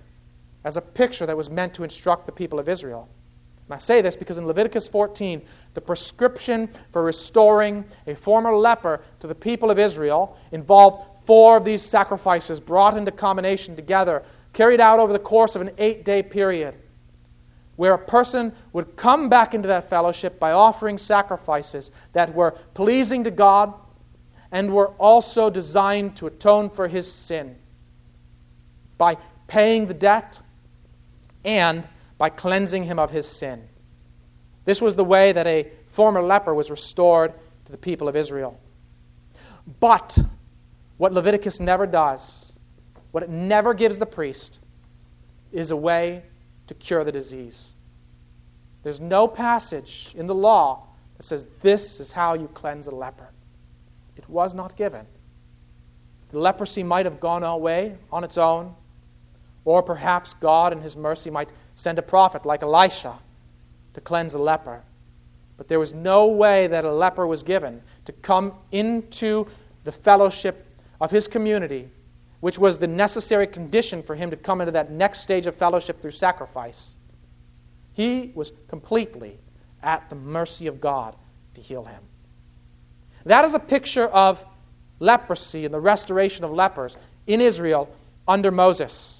as 0.63 0.77
a 0.77 0.81
picture 0.81 1.25
that 1.25 1.37
was 1.37 1.49
meant 1.49 1.73
to 1.75 1.83
instruct 1.83 2.25
the 2.25 2.31
people 2.31 2.59
of 2.59 2.67
Israel. 2.67 3.09
And 3.67 3.75
I 3.75 3.77
say 3.77 4.01
this 4.01 4.15
because 4.15 4.37
in 4.37 4.47
Leviticus 4.47 4.87
14, 4.87 5.41
the 5.75 5.81
prescription 5.81 6.69
for 6.91 7.03
restoring 7.03 7.85
a 8.07 8.15
former 8.15 8.55
leper 8.55 9.01
to 9.19 9.27
the 9.27 9.35
people 9.35 9.69
of 9.69 9.77
Israel 9.77 10.37
involved 10.51 11.05
four 11.25 11.57
of 11.57 11.63
these 11.63 11.83
sacrifices 11.83 12.59
brought 12.59 12.97
into 12.97 13.11
combination 13.11 13.75
together, 13.75 14.23
carried 14.53 14.81
out 14.81 14.99
over 14.99 15.13
the 15.13 15.19
course 15.19 15.55
of 15.55 15.61
an 15.61 15.69
eight 15.77 16.03
day 16.03 16.23
period, 16.23 16.73
where 17.75 17.93
a 17.93 17.99
person 17.99 18.51
would 18.73 18.95
come 18.95 19.29
back 19.29 19.53
into 19.53 19.67
that 19.67 19.87
fellowship 19.87 20.39
by 20.39 20.51
offering 20.51 20.97
sacrifices 20.97 21.91
that 22.13 22.33
were 22.33 22.51
pleasing 22.73 23.23
to 23.23 23.31
God 23.31 23.73
and 24.51 24.73
were 24.73 24.89
also 24.97 25.49
designed 25.49 26.15
to 26.15 26.25
atone 26.25 26.71
for 26.71 26.87
his 26.87 27.09
sin 27.11 27.55
by 28.97 29.15
paying 29.47 29.85
the 29.85 29.93
debt 29.93 30.39
and 31.43 31.87
by 32.17 32.29
cleansing 32.29 32.83
him 32.83 32.99
of 32.99 33.11
his 33.11 33.27
sin. 33.27 33.67
This 34.65 34.81
was 34.81 34.95
the 34.95 35.03
way 35.03 35.31
that 35.31 35.47
a 35.47 35.67
former 35.91 36.21
leper 36.21 36.53
was 36.53 36.69
restored 36.69 37.33
to 37.65 37.71
the 37.71 37.77
people 37.77 38.07
of 38.07 38.15
Israel. 38.15 38.59
But 39.79 40.17
what 40.97 41.13
Leviticus 41.13 41.59
never 41.59 41.85
does, 41.87 42.53
what 43.11 43.23
it 43.23 43.29
never 43.29 43.73
gives 43.73 43.97
the 43.97 44.05
priest, 44.05 44.59
is 45.51 45.71
a 45.71 45.77
way 45.77 46.23
to 46.67 46.73
cure 46.73 47.03
the 47.03 47.11
disease. 47.11 47.73
There's 48.83 48.99
no 48.99 49.27
passage 49.27 50.13
in 50.15 50.27
the 50.27 50.35
law 50.35 50.87
that 51.17 51.23
says 51.23 51.47
this 51.61 51.99
is 51.99 52.11
how 52.11 52.33
you 52.33 52.47
cleanse 52.49 52.87
a 52.87 52.95
leper. 52.95 53.29
It 54.15 54.29
was 54.29 54.53
not 54.53 54.75
given. 54.75 55.05
The 56.31 56.39
leprosy 56.39 56.83
might 56.83 57.05
have 57.05 57.19
gone 57.19 57.43
away 57.43 57.97
on 58.11 58.23
its 58.23 58.37
own, 58.37 58.75
or 59.69 59.83
perhaps 59.83 60.33
God 60.33 60.73
in 60.73 60.81
His 60.81 60.97
mercy 60.97 61.29
might 61.29 61.51
send 61.75 61.99
a 61.99 62.01
prophet 62.01 62.43
like 62.43 62.63
Elisha 62.63 63.19
to 63.93 64.01
cleanse 64.01 64.33
a 64.33 64.39
leper. 64.39 64.81
But 65.57 65.67
there 65.67 65.77
was 65.77 65.93
no 65.93 66.25
way 66.25 66.65
that 66.65 66.85
a 66.85 66.91
leper 66.91 67.27
was 67.27 67.43
given 67.43 67.83
to 68.05 68.11
come 68.11 68.53
into 68.71 69.45
the 69.83 69.91
fellowship 69.91 70.65
of 70.99 71.11
his 71.11 71.27
community, 71.27 71.87
which 72.39 72.57
was 72.57 72.79
the 72.79 72.87
necessary 72.87 73.45
condition 73.45 74.01
for 74.01 74.15
him 74.15 74.31
to 74.31 74.37
come 74.37 74.59
into 74.59 74.71
that 74.71 74.89
next 74.89 75.19
stage 75.19 75.45
of 75.45 75.55
fellowship 75.55 76.01
through 76.01 76.11
sacrifice. 76.11 76.95
He 77.93 78.31
was 78.33 78.53
completely 78.69 79.37
at 79.83 80.09
the 80.09 80.15
mercy 80.15 80.65
of 80.65 80.81
God 80.81 81.15
to 81.53 81.61
heal 81.61 81.85
him. 81.85 82.01
That 83.23 83.45
is 83.45 83.53
a 83.53 83.59
picture 83.59 84.07
of 84.07 84.43
leprosy 84.99 85.65
and 85.65 85.71
the 85.71 85.79
restoration 85.79 86.43
of 86.43 86.51
lepers 86.51 86.97
in 87.27 87.39
Israel 87.39 87.87
under 88.27 88.49
Moses. 88.49 89.18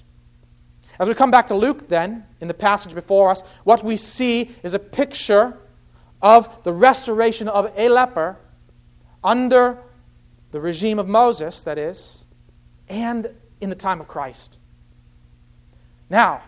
As 1.00 1.08
we 1.08 1.14
come 1.14 1.30
back 1.30 1.46
to 1.46 1.54
Luke, 1.54 1.88
then, 1.88 2.26
in 2.42 2.46
the 2.46 2.52
passage 2.52 2.94
before 2.94 3.30
us, 3.30 3.42
what 3.64 3.82
we 3.82 3.96
see 3.96 4.50
is 4.62 4.74
a 4.74 4.78
picture 4.78 5.56
of 6.20 6.62
the 6.62 6.74
restoration 6.74 7.48
of 7.48 7.72
a 7.74 7.88
leper 7.88 8.36
under 9.24 9.78
the 10.50 10.60
regime 10.60 10.98
of 10.98 11.08
Moses, 11.08 11.62
that 11.62 11.78
is, 11.78 12.26
and 12.90 13.34
in 13.62 13.70
the 13.70 13.74
time 13.74 14.02
of 14.02 14.08
Christ. 14.08 14.58
Now, 16.10 16.42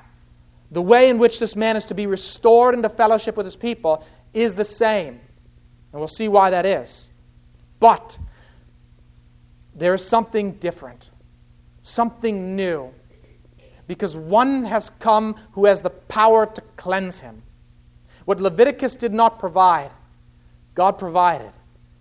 the 0.71 0.83
way 0.83 1.09
in 1.09 1.19
which 1.19 1.39
this 1.39 1.57
man 1.57 1.75
is 1.75 1.87
to 1.87 1.95
be 1.95 2.07
restored 2.07 2.75
into 2.75 2.91
fellowship 2.91 3.39
with 3.39 3.47
his 3.47 3.57
people 3.57 4.05
is 4.35 4.55
the 4.55 4.67
same. 4.67 5.19
And 5.93 6.01
we'll 6.01 6.09
see 6.09 6.29
why 6.29 6.51
that 6.51 6.67
is. 6.67 7.09
But 7.81 8.19
there 9.75 9.95
is 9.95 10.05
something 10.05 10.53
different, 10.53 11.11
something 11.83 12.55
new, 12.55 12.93
because 13.93 14.17
one 14.17 14.65
has 14.65 14.89
come 15.01 15.37
who 15.51 15.67
has 15.67 15.83
the 15.83 15.91
power 15.91 16.47
to 16.47 16.63
cleanse 16.77 17.21
him. 17.21 17.43
What 18.25 18.41
Leviticus 18.41 18.97
did 18.97 19.13
not 19.13 19.39
provide, 19.39 19.91
God 20.75 20.99
provided 20.99 21.53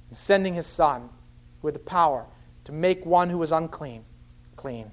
in 0.10 0.16
sending 0.16 0.54
his 0.54 0.66
son 0.66 1.10
with 1.62 1.74
the 1.74 1.82
power 1.82 2.26
to 2.64 2.72
make 2.72 3.06
one 3.06 3.30
who 3.30 3.38
was 3.38 3.52
unclean 3.52 4.06
clean. 4.56 4.90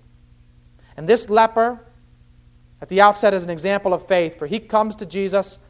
And 0.96 1.08
this 1.08 1.30
leper, 1.30 1.78
at 2.82 2.88
the 2.88 3.00
outset, 3.00 3.32
is 3.32 3.44
an 3.44 3.50
example 3.50 3.94
of 3.94 4.04
faith, 4.08 4.36
for 4.36 4.48
he 4.48 4.58
comes 4.58 4.96
to 4.96 5.06
Jesus, 5.06 5.60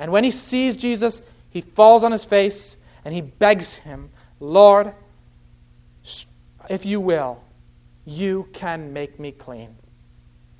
and 0.00 0.10
when 0.10 0.24
he 0.24 0.32
sees 0.32 0.74
Jesus, 0.74 1.22
he 1.50 1.60
falls 1.60 2.02
on 2.02 2.10
his 2.10 2.24
face 2.24 2.76
and 3.04 3.14
he 3.14 3.20
begs 3.20 3.76
him 3.76 4.10
Lord, 4.40 4.92
if 6.68 6.84
you 6.84 7.00
will, 7.00 7.40
you 8.04 8.48
can 8.52 8.92
make 8.92 9.20
me 9.20 9.30
clean. 9.30 9.76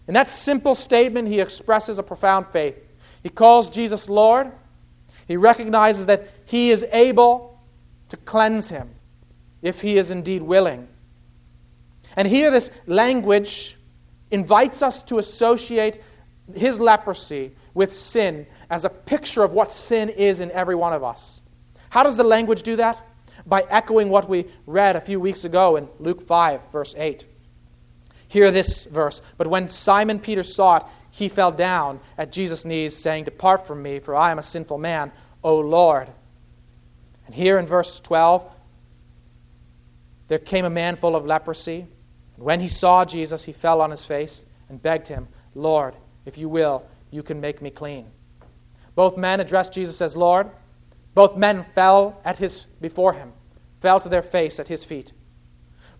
In 0.09 0.15
that 0.15 0.31
simple 0.31 0.75
statement, 0.75 1.29
he 1.29 1.41
expresses 1.41 1.99
a 1.99 2.03
profound 2.03 2.47
faith. 2.49 2.77
He 3.23 3.29
calls 3.29 3.69
Jesus 3.71 4.09
Lord. 4.09 4.53
He 5.27 5.37
recognizes 5.37 6.07
that 6.07 6.29
he 6.45 6.71
is 6.71 6.85
able 6.93 7.61
to 8.11 8.17
cleanse 8.17 8.69
him 8.69 8.91
if 9.63 9.81
he 9.81 9.99
is 9.99 10.11
indeed 10.11 10.43
willing. 10.43 10.87
And 12.15 12.29
here, 12.29 12.51
this 12.51 12.71
language 12.87 13.77
invites 14.31 14.83
us 14.83 15.03
to 15.05 15.19
associate 15.19 16.01
his 16.55 16.79
leprosy 16.79 17.53
with 17.75 17.95
sin 17.95 18.47
as 18.71 18.85
a 18.85 18.89
picture 18.91 19.43
of 19.43 19.53
what 19.53 19.73
sin 19.73 20.09
is 20.09 20.41
in 20.41 20.51
every 20.53 20.77
one 20.77 20.93
of 20.93 21.03
us. 21.03 21.43
How 21.91 22.05
does 22.05 22.17
the 22.17 22.25
language 22.25 22.63
do 22.63 22.77
that? 22.77 22.99
by 23.47 23.65
echoing 23.71 24.09
what 24.09 24.29
we 24.29 24.47
read 24.67 24.97
a 24.97 25.01
few 25.01 25.21
weeks 25.21 25.45
ago 25.45 25.77
in 25.77 25.89
Luke 25.99 26.27
5, 26.27 26.61
verse 26.73 26.95
8. 26.97 27.25
Hear 28.29 28.51
this 28.51 28.85
verse. 28.85 29.23
But 29.37 29.47
when 29.47 29.69
Simon 29.69 30.19
Peter 30.19 30.43
saw 30.43 30.77
it, 30.77 30.83
he 31.11 31.29
fell 31.29 31.53
down 31.53 32.01
at 32.19 32.33
Jesus' 32.33 32.65
knees, 32.65 32.97
saying, 32.97 33.25
Depart 33.25 33.67
from 33.67 33.83
me, 33.83 33.99
for 33.99 34.15
I 34.15 34.31
am 34.31 34.39
a 34.39 34.43
sinful 34.43 34.79
man, 34.79 35.13
O 35.43 35.59
Lord. 35.59 36.11
And 37.27 37.35
here 37.35 37.59
in 37.59 37.67
verse 37.67 38.01
12, 38.01 38.45
there 40.29 40.39
came 40.39 40.65
a 40.65 40.71
man 40.71 40.97
full 40.97 41.17
of 41.17 41.25
leprosy. 41.25 41.87
And 42.37 42.45
when 42.45 42.61
he 42.61 42.69
saw 42.69 43.05
Jesus, 43.05 43.45
he 43.45 43.53
fell 43.53 43.81
on 43.81 43.91
his 43.91 44.05
face 44.05 44.45
and 44.69 44.83
begged 44.83 45.09
him, 45.09 45.29
Lord, 45.55 45.95
if 46.25 46.37
you 46.37 46.49
will, 46.49 46.85
you 47.11 47.23
can 47.23 47.41
make 47.41 47.63
me 47.63 47.71
clean. 47.71 48.07
Both 48.95 49.17
men 49.17 49.41
addressed 49.41 49.73
Jesus 49.73 50.03
as 50.03 50.17
Lord. 50.17 50.51
Both 51.15 51.37
men 51.37 51.65
fell 51.75 52.21
at 52.25 52.37
his 52.37 52.67
before 52.81 53.13
him 53.13 53.33
fell 53.81 54.01
to 54.01 54.09
their 54.09 54.23
face 54.23 54.59
at 54.59 54.69
his 54.69 54.85
feet. 54.85 55.13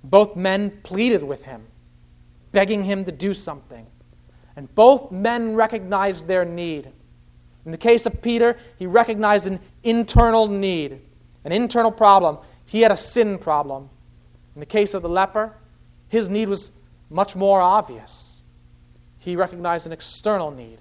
Both 0.03 0.37
men 0.37 0.81
pleaded 0.83 1.23
with 1.23 1.45
him, 1.45 1.67
begging 2.57 2.85
him 2.85 3.05
to 3.05 3.13
do 3.13 3.35
something. 3.35 3.87
And 4.57 4.75
both 4.75 5.13
men 5.13 5.57
recognized 5.57 6.27
their 6.27 6.47
need. 6.47 6.91
In 7.67 7.71
the 7.71 7.77
case 7.77 8.07
of 8.07 8.23
Peter, 8.23 8.57
he 8.79 8.87
recognized 8.87 9.47
an 9.47 9.61
internal 9.83 10.49
need, 10.49 11.03
an 11.45 11.53
internal 11.53 11.93
problem. 11.93 12.39
He 12.65 12.81
had 12.81 12.91
a 12.91 12.97
sin 12.97 13.37
problem. 13.37 13.91
In 14.55 14.61
the 14.61 14.65
case 14.65 14.95
of 14.95 15.03
the 15.03 15.09
leper, 15.11 15.55
his 16.09 16.31
need 16.31 16.49
was 16.49 16.71
much 17.11 17.37
more 17.37 17.61
obvious. 17.61 18.43
He 19.19 19.37
recognized 19.37 19.87
an 19.87 19.93
external 19.93 20.51
need. 20.51 20.81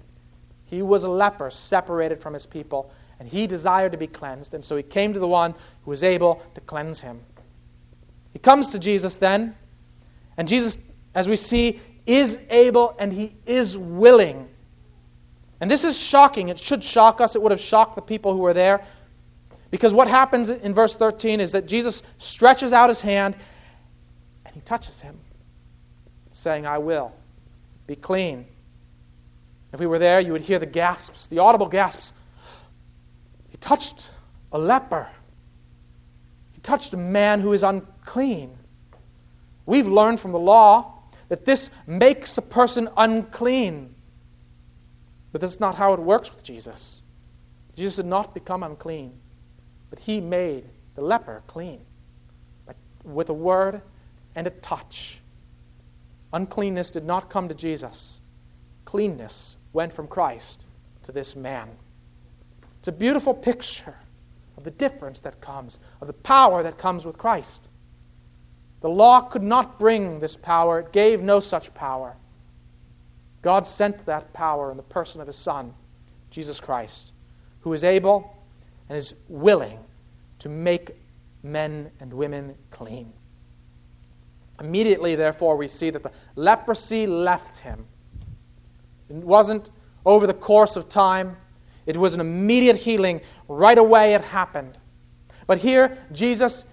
He 0.64 0.80
was 0.80 1.04
a 1.04 1.10
leper, 1.10 1.50
separated 1.50 2.22
from 2.22 2.32
his 2.32 2.46
people, 2.46 2.90
and 3.20 3.28
he 3.28 3.46
desired 3.46 3.92
to 3.92 3.98
be 3.98 4.06
cleansed, 4.06 4.54
and 4.54 4.64
so 4.64 4.78
he 4.78 4.82
came 4.82 5.12
to 5.12 5.20
the 5.20 5.28
one 5.28 5.54
who 5.84 5.90
was 5.90 6.02
able 6.02 6.42
to 6.54 6.62
cleanse 6.62 7.02
him. 7.02 7.20
He 8.32 8.38
comes 8.38 8.70
to 8.70 8.78
Jesus 8.78 9.16
then, 9.16 9.54
and 10.38 10.48
Jesus, 10.48 10.78
as 11.16 11.28
we 11.28 11.34
see, 11.34 11.80
is 12.06 12.38
able 12.48 12.94
and 13.00 13.12
he 13.12 13.34
is 13.44 13.76
willing. 13.76 14.48
And 15.60 15.68
this 15.68 15.82
is 15.82 15.98
shocking. 15.98 16.48
It 16.48 16.58
should 16.58 16.84
shock 16.84 17.20
us. 17.20 17.34
It 17.34 17.42
would 17.42 17.50
have 17.50 17.60
shocked 17.60 17.96
the 17.96 18.02
people 18.02 18.32
who 18.32 18.38
were 18.38 18.52
there. 18.52 18.84
Because 19.72 19.92
what 19.92 20.06
happens 20.06 20.50
in 20.50 20.72
verse 20.72 20.94
13 20.94 21.40
is 21.40 21.50
that 21.50 21.66
Jesus 21.66 22.04
stretches 22.18 22.72
out 22.72 22.88
his 22.88 23.00
hand 23.00 23.34
and 24.44 24.54
he 24.54 24.60
touches 24.60 25.00
him, 25.00 25.18
saying, 26.30 26.66
I 26.66 26.78
will 26.78 27.12
be 27.88 27.96
clean. 27.96 28.46
If 29.72 29.80
we 29.80 29.86
were 29.86 29.98
there, 29.98 30.20
you 30.20 30.30
would 30.30 30.42
hear 30.42 30.60
the 30.60 30.66
gasps, 30.66 31.26
the 31.26 31.40
audible 31.40 31.66
gasps. 31.66 32.12
He 33.48 33.56
touched 33.56 34.10
a 34.52 34.58
leper 34.58 35.08
he 36.56 36.62
touched 36.62 36.94
a 36.94 36.96
man 36.96 37.40
who 37.40 37.52
is 37.52 37.62
unclean. 37.62 38.56
We've 39.66 39.86
learned 39.86 40.18
from 40.18 40.32
the 40.32 40.38
law 40.38 40.95
that 41.28 41.44
this 41.44 41.70
makes 41.86 42.38
a 42.38 42.42
person 42.42 42.88
unclean. 42.96 43.94
But 45.32 45.40
this 45.40 45.52
is 45.52 45.60
not 45.60 45.74
how 45.74 45.92
it 45.92 46.00
works 46.00 46.30
with 46.32 46.42
Jesus. 46.42 47.02
Jesus 47.74 47.96
did 47.96 48.06
not 48.06 48.32
become 48.32 48.62
unclean, 48.62 49.12
but 49.90 49.98
he 49.98 50.20
made 50.20 50.64
the 50.94 51.02
leper 51.02 51.42
clean 51.46 51.80
with 53.04 53.28
a 53.28 53.34
word 53.34 53.82
and 54.34 54.46
a 54.46 54.50
touch. 54.50 55.20
Uncleanness 56.32 56.90
did 56.90 57.04
not 57.04 57.30
come 57.30 57.48
to 57.48 57.54
Jesus, 57.54 58.20
cleanness 58.84 59.56
went 59.72 59.92
from 59.92 60.08
Christ 60.08 60.64
to 61.04 61.12
this 61.12 61.36
man. 61.36 61.68
It's 62.78 62.88
a 62.88 62.92
beautiful 62.92 63.34
picture 63.34 63.94
of 64.56 64.64
the 64.64 64.70
difference 64.70 65.20
that 65.20 65.40
comes, 65.40 65.78
of 66.00 66.06
the 66.06 66.12
power 66.12 66.62
that 66.62 66.78
comes 66.78 67.04
with 67.04 67.18
Christ. 67.18 67.68
The 68.80 68.88
law 68.88 69.22
could 69.22 69.42
not 69.42 69.78
bring 69.78 70.20
this 70.20 70.36
power, 70.36 70.80
it 70.80 70.92
gave 70.92 71.22
no 71.22 71.40
such 71.40 71.72
power. 71.74 72.16
God 73.42 73.66
sent 73.66 74.04
that 74.06 74.32
power 74.32 74.70
in 74.70 74.76
the 74.76 74.82
person 74.82 75.20
of 75.20 75.26
His 75.26 75.36
Son, 75.36 75.72
Jesus 76.30 76.60
Christ, 76.60 77.12
who 77.60 77.72
is 77.72 77.84
able 77.84 78.36
and 78.88 78.98
is 78.98 79.14
willing 79.28 79.78
to 80.40 80.48
make 80.48 80.92
men 81.42 81.90
and 82.00 82.12
women 82.12 82.54
clean. 82.70 83.12
Immediately, 84.60 85.16
therefore, 85.16 85.56
we 85.56 85.68
see 85.68 85.90
that 85.90 86.02
the 86.02 86.10
leprosy 86.34 87.06
left 87.06 87.58
him. 87.58 87.86
It 89.08 89.16
wasn't 89.16 89.70
over 90.04 90.26
the 90.26 90.34
course 90.34 90.76
of 90.76 90.88
time, 90.88 91.36
it 91.84 91.96
was 91.96 92.14
an 92.14 92.20
immediate 92.20 92.76
healing. 92.76 93.20
Right 93.48 93.78
away, 93.78 94.14
it 94.14 94.22
happened. 94.22 94.76
But 95.46 95.58
here, 95.58 95.96
Jesus 96.10 96.64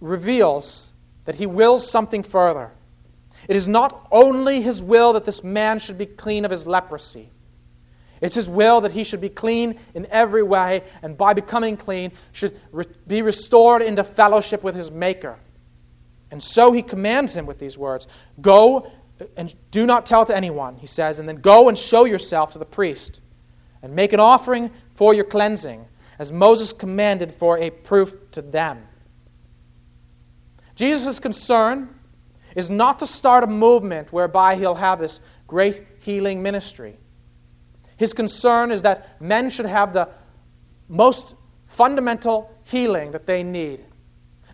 reveals 0.00 0.91
that 1.24 1.36
he 1.36 1.46
wills 1.46 1.90
something 1.90 2.22
further. 2.22 2.70
It 3.48 3.56
is 3.56 3.68
not 3.68 4.06
only 4.10 4.62
his 4.62 4.82
will 4.82 5.12
that 5.14 5.24
this 5.24 5.42
man 5.42 5.78
should 5.78 5.98
be 5.98 6.06
clean 6.06 6.44
of 6.44 6.50
his 6.50 6.66
leprosy. 6.66 7.30
It's 8.20 8.36
his 8.36 8.48
will 8.48 8.82
that 8.82 8.92
he 8.92 9.02
should 9.02 9.20
be 9.20 9.28
clean 9.28 9.80
in 9.94 10.06
every 10.06 10.44
way, 10.44 10.84
and 11.02 11.18
by 11.18 11.34
becoming 11.34 11.76
clean, 11.76 12.12
should 12.30 12.56
re- 12.70 12.84
be 13.06 13.20
restored 13.20 13.82
into 13.82 14.04
fellowship 14.04 14.62
with 14.62 14.76
his 14.76 14.92
Maker. 14.92 15.38
And 16.30 16.40
so 16.40 16.70
he 16.70 16.82
commands 16.82 17.36
him 17.36 17.46
with 17.46 17.58
these 17.58 17.76
words 17.76 18.06
Go 18.40 18.90
and 19.36 19.52
do 19.70 19.86
not 19.86 20.06
tell 20.06 20.24
to 20.24 20.36
anyone, 20.36 20.76
he 20.76 20.86
says, 20.86 21.18
and 21.18 21.28
then 21.28 21.36
go 21.36 21.68
and 21.68 21.76
show 21.76 22.04
yourself 22.04 22.52
to 22.52 22.58
the 22.58 22.64
priest, 22.64 23.20
and 23.82 23.94
make 23.94 24.12
an 24.12 24.20
offering 24.20 24.70
for 24.94 25.14
your 25.14 25.24
cleansing, 25.24 25.84
as 26.18 26.30
Moses 26.30 26.72
commanded 26.72 27.34
for 27.34 27.58
a 27.58 27.70
proof 27.70 28.14
to 28.32 28.42
them. 28.42 28.86
Jesus' 30.82 31.20
concern 31.20 31.94
is 32.56 32.68
not 32.68 32.98
to 32.98 33.06
start 33.06 33.44
a 33.44 33.46
movement 33.46 34.12
whereby 34.12 34.56
he'll 34.56 34.74
have 34.74 34.98
this 34.98 35.20
great 35.46 35.84
healing 36.00 36.42
ministry. 36.42 36.98
His 37.96 38.12
concern 38.12 38.72
is 38.72 38.82
that 38.82 39.20
men 39.22 39.48
should 39.48 39.66
have 39.66 39.92
the 39.92 40.08
most 40.88 41.36
fundamental 41.68 42.52
healing 42.64 43.12
that 43.12 43.26
they 43.26 43.44
need. 43.44 43.84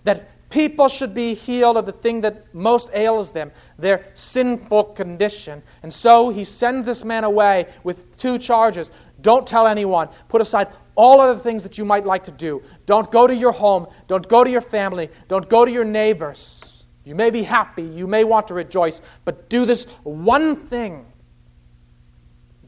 That 0.05 0.51
people 0.51 0.89
should 0.89 1.15
be 1.15 1.33
healed 1.33 1.79
of 1.79 1.87
the 1.87 1.93
thing 1.93 2.21
that 2.21 2.55
most 2.55 2.91
ails 2.93 3.31
them, 3.31 3.51
their 3.79 4.05
sinful 4.13 4.85
condition. 4.85 5.63
And 5.83 5.91
so 5.91 6.29
he 6.29 6.45
sends 6.45 6.85
this 6.85 7.05
man 7.05 7.25
away 7.25 7.69
with 7.85 8.19
two 8.19 8.37
charges. 8.37 8.91
Don't 9.21 9.47
tell 9.47 9.67
anyone. 9.67 10.09
Put 10.29 10.41
aside 10.41 10.69
all 10.95 11.21
other 11.21 11.39
things 11.39 11.63
that 11.63 11.79
you 11.79 11.85
might 11.85 12.05
like 12.05 12.25
to 12.25 12.33
do. 12.33 12.63
Don't 12.87 13.11
go 13.11 13.27
to 13.27 13.35
your 13.35 13.53
home. 13.53 13.87
Don't 14.07 14.29
go 14.29 14.45
to 14.45 14.51
your 14.51 14.61
family. 14.61 15.11
Don't 15.29 15.49
go 15.49 15.65
to 15.65 15.71
your 15.71 15.85
neighbors. 15.85 16.85
You 17.05 17.15
may 17.15 17.31
be 17.31 17.43
happy. 17.43 17.83
You 17.83 18.07
may 18.07 18.25
want 18.25 18.49
to 18.49 18.55
rejoice. 18.55 19.03
But 19.25 19.49
do 19.49 19.65
this 19.65 19.85
one 20.03 20.57
thing 20.57 21.07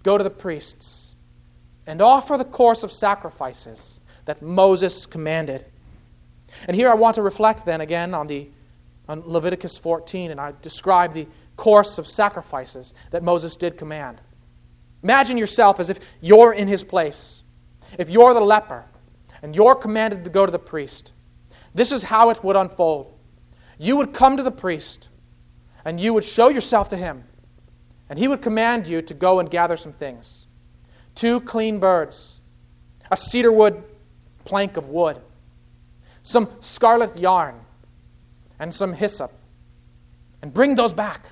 go 0.02 0.16
to 0.16 0.24
the 0.24 0.30
priests 0.30 1.14
and 1.86 2.00
offer 2.00 2.38
the 2.38 2.44
course 2.44 2.82
of 2.82 2.92
sacrifices 2.92 4.00
that 4.24 4.40
Moses 4.42 5.06
commanded. 5.06 5.66
And 6.66 6.76
here 6.76 6.90
I 6.90 6.94
want 6.94 7.16
to 7.16 7.22
reflect 7.22 7.66
then 7.66 7.80
again 7.80 8.14
on, 8.14 8.26
the, 8.26 8.48
on 9.08 9.22
Leviticus 9.26 9.76
14, 9.76 10.30
and 10.30 10.40
I 10.40 10.54
describe 10.62 11.14
the 11.14 11.26
course 11.56 11.98
of 11.98 12.06
sacrifices 12.06 12.94
that 13.10 13.22
Moses 13.22 13.56
did 13.56 13.76
command. 13.76 14.20
Imagine 15.02 15.38
yourself 15.38 15.80
as 15.80 15.90
if 15.90 15.98
you're 16.20 16.52
in 16.52 16.68
his 16.68 16.84
place. 16.84 17.42
If 17.98 18.10
you're 18.10 18.34
the 18.34 18.40
leper 18.40 18.84
and 19.42 19.54
you're 19.56 19.74
commanded 19.74 20.24
to 20.24 20.30
go 20.30 20.44
to 20.44 20.52
the 20.52 20.58
priest, 20.58 21.12
this 21.74 21.92
is 21.92 22.02
how 22.02 22.30
it 22.30 22.42
would 22.44 22.56
unfold. 22.56 23.14
You 23.78 23.96
would 23.96 24.12
come 24.12 24.36
to 24.36 24.42
the 24.42 24.50
priest 24.50 25.08
and 25.84 25.98
you 25.98 26.12
would 26.14 26.24
show 26.24 26.48
yourself 26.48 26.90
to 26.90 26.96
him, 26.96 27.24
and 28.08 28.18
he 28.18 28.28
would 28.28 28.42
command 28.42 28.86
you 28.86 29.02
to 29.02 29.14
go 29.14 29.40
and 29.40 29.50
gather 29.50 29.76
some 29.76 29.92
things 29.92 30.46
two 31.14 31.40
clean 31.40 31.78
birds, 31.78 32.40
a 33.10 33.16
cedarwood 33.16 33.82
plank 34.44 34.76
of 34.76 34.88
wood, 34.88 35.20
some 36.22 36.48
scarlet 36.60 37.16
yarn, 37.18 37.54
and 38.58 38.72
some 38.72 38.92
hyssop, 38.92 39.32
and 40.42 40.52
bring 40.52 40.74
those 40.74 40.92
back. 40.92 41.26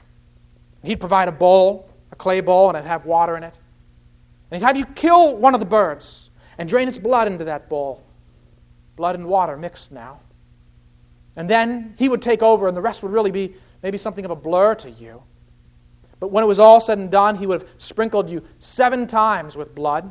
He'd 0.82 1.00
provide 1.00 1.28
a 1.28 1.32
bowl, 1.32 1.87
clay 2.18 2.40
bowl, 2.40 2.68
and 2.68 2.76
it'd 2.76 2.88
have 2.88 3.06
water 3.06 3.36
in 3.36 3.44
it. 3.44 3.56
And 4.50 4.60
he'd 4.60 4.66
have 4.66 4.76
you 4.76 4.86
kill 4.86 5.36
one 5.36 5.54
of 5.54 5.60
the 5.60 5.66
birds 5.66 6.30
and 6.58 6.68
drain 6.68 6.88
its 6.88 6.98
blood 6.98 7.28
into 7.28 7.44
that 7.44 7.68
bowl. 7.68 8.02
Blood 8.96 9.14
and 9.14 9.26
water 9.26 9.56
mixed 9.56 9.92
now. 9.92 10.20
And 11.36 11.48
then 11.48 11.94
he 11.96 12.08
would 12.08 12.20
take 12.20 12.42
over, 12.42 12.66
and 12.66 12.76
the 12.76 12.82
rest 12.82 13.02
would 13.02 13.12
really 13.12 13.30
be 13.30 13.54
maybe 13.82 13.96
something 13.96 14.24
of 14.24 14.30
a 14.32 14.36
blur 14.36 14.74
to 14.76 14.90
you. 14.90 15.22
But 16.18 16.28
when 16.28 16.42
it 16.42 16.48
was 16.48 16.58
all 16.58 16.80
said 16.80 16.98
and 16.98 17.10
done, 17.10 17.36
he 17.36 17.46
would 17.46 17.62
have 17.62 17.70
sprinkled 17.78 18.28
you 18.28 18.42
seven 18.58 19.06
times 19.06 19.56
with 19.56 19.72
blood 19.74 20.10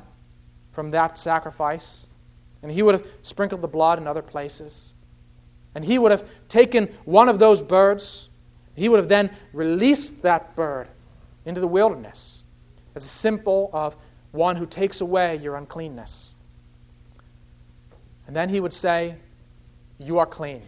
from 0.72 0.91
that 0.91 1.17
sacrifice. 1.17 2.08
And 2.63 2.72
he 2.72 2.82
would 2.82 2.93
have 2.96 3.06
sprinkled 3.24 3.62
the 3.62 3.67
blood 3.67 3.98
in 3.98 4.08
other 4.08 4.22
places. 4.22 4.93
And 5.76 5.84
he 5.84 6.00
would 6.00 6.12
have 6.12 6.26
taken 6.48 6.88
one 7.04 7.28
of 7.28 7.39
those 7.39 7.62
birds. 7.62 8.30
He 8.76 8.88
would 8.88 8.98
have 8.98 9.10
then 9.10 9.30
released 9.52 10.22
that 10.22 10.56
bird 10.56 10.88
into 11.48 11.62
the 11.62 11.68
wilderness 11.68 12.44
as 12.96 13.06
a 13.06 13.08
symbol 13.08 13.70
of 13.74 13.96
one 14.32 14.56
who 14.56 14.66
takes 14.66 15.02
away 15.02 15.38
your 15.38 15.56
uncleanness. 15.56 16.36
And 18.28 18.36
then 18.36 18.50
he 18.50 18.60
would 18.60 18.74
say, 18.74 19.16
You 19.98 20.20
are 20.20 20.26
clean. 20.26 20.64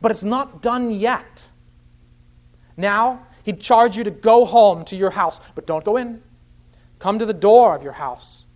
But 0.00 0.10
it's 0.10 0.24
not 0.24 0.62
done 0.62 0.90
yet. 0.90 1.50
Now, 2.76 3.26
he'd 3.42 3.60
charge 3.60 3.96
you 3.96 4.04
to 4.04 4.10
go 4.10 4.46
home 4.46 4.84
to 4.86 4.96
your 4.96 5.10
house, 5.10 5.40
but 5.54 5.66
don't 5.66 5.84
go 5.84 5.98
in. 5.98 6.22
Come 6.98 7.18
to 7.18 7.26
the 7.26 7.34
door 7.34 7.76
of 7.76 7.82
your 7.82 7.92
house. 7.92 8.46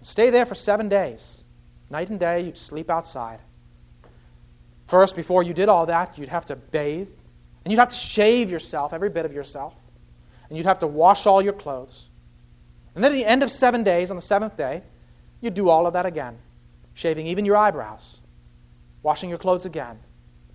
Stay 0.00 0.30
there 0.30 0.46
for 0.46 0.54
seven 0.54 0.88
days. 0.88 1.44
Night 1.90 2.08
and 2.08 2.18
day, 2.18 2.40
you'd 2.40 2.56
sleep 2.56 2.88
outside. 2.88 3.40
First, 4.86 5.16
before 5.16 5.42
you 5.42 5.52
did 5.52 5.68
all 5.68 5.84
that, 5.86 6.16
you'd 6.16 6.28
have 6.28 6.46
to 6.46 6.56
bathe, 6.56 7.08
and 7.64 7.72
you'd 7.72 7.78
have 7.78 7.90
to 7.90 7.94
shave 7.94 8.50
yourself, 8.50 8.92
every 8.92 9.10
bit 9.10 9.26
of 9.26 9.32
yourself, 9.32 9.76
and 10.48 10.56
you'd 10.56 10.66
have 10.66 10.78
to 10.80 10.86
wash 10.86 11.26
all 11.26 11.42
your 11.42 11.52
clothes. 11.52 12.08
And 12.94 13.02
then 13.02 13.12
at 13.12 13.14
the 13.14 13.24
end 13.24 13.42
of 13.42 13.50
seven 13.50 13.82
days, 13.82 14.10
on 14.10 14.16
the 14.16 14.22
seventh 14.22 14.56
day, 14.56 14.82
you'd 15.40 15.54
do 15.54 15.68
all 15.68 15.86
of 15.86 15.92
that 15.92 16.06
again, 16.06 16.38
shaving 16.94 17.26
even 17.26 17.44
your 17.44 17.56
eyebrows, 17.56 18.20
washing 19.02 19.28
your 19.28 19.38
clothes 19.38 19.66
again, 19.66 19.98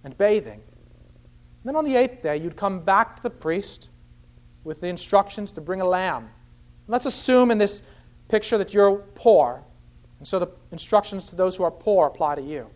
and 0.04 0.18
bathing. 0.18 0.62
And 0.62 1.66
then 1.66 1.76
on 1.76 1.86
the 1.86 1.96
eighth 1.96 2.24
day, 2.24 2.38
you'd 2.38 2.58
come 2.58 2.80
back 2.80 3.18
to 3.18 3.24
the 3.24 3.30
priest 3.30 3.90
with 4.64 4.82
the 4.82 4.88
instructions 4.88 5.52
to 5.54 5.62
bring 5.62 5.82
a 5.82 5.86
lamb. 5.86 6.30
Let's 6.88 7.06
assume 7.06 7.52
in 7.52 7.58
this 7.58 7.82
picture 8.28 8.58
that 8.58 8.74
you're 8.74 8.98
poor 9.16 9.64
and 10.22 10.28
so 10.28 10.38
the 10.38 10.50
instructions 10.72 11.26
to 11.26 11.36
those 11.36 11.56
who 11.56 11.64
are 11.64 11.72
poor 11.72 12.06
apply 12.06 12.36
to 12.36 12.44
you. 12.44 12.70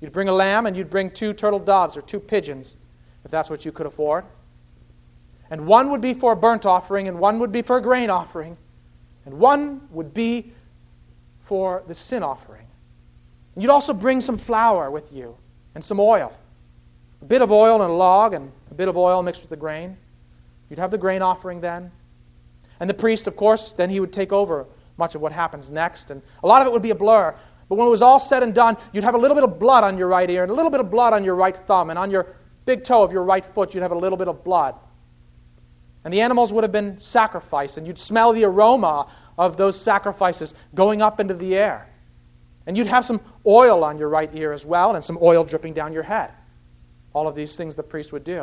You'd 0.00 0.10
bring 0.10 0.30
a 0.30 0.32
lamb 0.32 0.64
and 0.64 0.74
you'd 0.74 0.88
bring 0.88 1.10
two 1.10 1.34
turtle 1.34 1.58
doves 1.58 1.98
or 1.98 2.00
two 2.00 2.18
pigeons, 2.18 2.76
if 3.26 3.30
that's 3.30 3.50
what 3.50 3.66
you 3.66 3.72
could 3.72 3.84
afford. 3.84 4.24
And 5.50 5.66
one 5.66 5.90
would 5.90 6.00
be 6.00 6.14
for 6.14 6.32
a 6.32 6.36
burnt 6.36 6.66
offering, 6.66 7.08
and 7.08 7.18
one 7.18 7.38
would 7.38 7.52
be 7.52 7.62
for 7.62 7.78
a 7.78 7.82
grain 7.82 8.10
offering, 8.10 8.56
and 9.24 9.38
one 9.38 9.88
would 9.90 10.12
be 10.12 10.52
for 11.44 11.82
the 11.86 11.94
sin 11.94 12.22
offering. 12.22 12.66
And 13.54 13.62
you'd 13.62 13.70
also 13.70 13.94
bring 13.94 14.20
some 14.20 14.36
flour 14.36 14.90
with 14.90 15.12
you 15.12 15.36
and 15.74 15.82
some 15.82 15.98
oil. 15.98 16.32
A 17.22 17.24
bit 17.24 17.42
of 17.42 17.50
oil 17.50 17.82
in 17.82 17.90
a 17.90 17.94
log 17.94 18.34
and 18.34 18.52
a 18.70 18.74
bit 18.74 18.88
of 18.88 18.96
oil 18.96 19.22
mixed 19.22 19.42
with 19.42 19.50
the 19.50 19.56
grain. 19.56 19.96
You'd 20.68 20.78
have 20.78 20.90
the 20.90 20.98
grain 20.98 21.22
offering 21.22 21.60
then. 21.60 21.90
And 22.80 22.88
the 22.88 22.94
priest, 22.94 23.26
of 23.26 23.36
course, 23.36 23.72
then 23.72 23.90
he 23.90 23.98
would 23.98 24.12
take 24.12 24.32
over 24.32 24.66
much 24.98 25.14
of 25.14 25.20
what 25.20 25.32
happens 25.32 25.70
next. 25.70 26.10
And 26.10 26.22
a 26.44 26.46
lot 26.46 26.60
of 26.60 26.68
it 26.68 26.72
would 26.72 26.82
be 26.82 26.90
a 26.90 26.94
blur. 26.94 27.34
But 27.68 27.74
when 27.74 27.86
it 27.86 27.90
was 27.90 28.02
all 28.02 28.20
said 28.20 28.42
and 28.42 28.54
done, 28.54 28.76
you'd 28.92 29.04
have 29.04 29.14
a 29.14 29.18
little 29.18 29.34
bit 29.34 29.44
of 29.44 29.58
blood 29.58 29.82
on 29.82 29.98
your 29.98 30.08
right 30.08 30.28
ear 30.28 30.42
and 30.42 30.52
a 30.52 30.54
little 30.54 30.70
bit 30.70 30.80
of 30.80 30.90
blood 30.90 31.12
on 31.12 31.24
your 31.24 31.34
right 31.34 31.56
thumb. 31.56 31.90
And 31.90 31.98
on 31.98 32.10
your 32.10 32.26
big 32.66 32.84
toe 32.84 33.02
of 33.02 33.10
your 33.10 33.24
right 33.24 33.44
foot, 33.44 33.74
you'd 33.74 33.82
have 33.82 33.92
a 33.92 33.98
little 33.98 34.18
bit 34.18 34.28
of 34.28 34.44
blood. 34.44 34.74
And 36.04 36.14
the 36.14 36.20
animals 36.20 36.52
would 36.52 36.64
have 36.64 36.72
been 36.72 36.98
sacrificed, 37.00 37.76
and 37.76 37.86
you'd 37.86 37.98
smell 37.98 38.32
the 38.32 38.44
aroma 38.44 39.08
of 39.36 39.56
those 39.56 39.80
sacrifices 39.80 40.54
going 40.74 41.02
up 41.02 41.20
into 41.20 41.34
the 41.34 41.56
air. 41.56 41.88
And 42.66 42.76
you'd 42.76 42.86
have 42.86 43.04
some 43.04 43.20
oil 43.46 43.82
on 43.82 43.98
your 43.98 44.08
right 44.08 44.30
ear 44.34 44.52
as 44.52 44.64
well, 44.64 44.94
and 44.94 45.04
some 45.04 45.18
oil 45.20 45.44
dripping 45.44 45.74
down 45.74 45.92
your 45.92 46.02
head. 46.02 46.30
All 47.12 47.26
of 47.26 47.34
these 47.34 47.56
things 47.56 47.74
the 47.74 47.82
priest 47.82 48.12
would 48.12 48.24
do. 48.24 48.42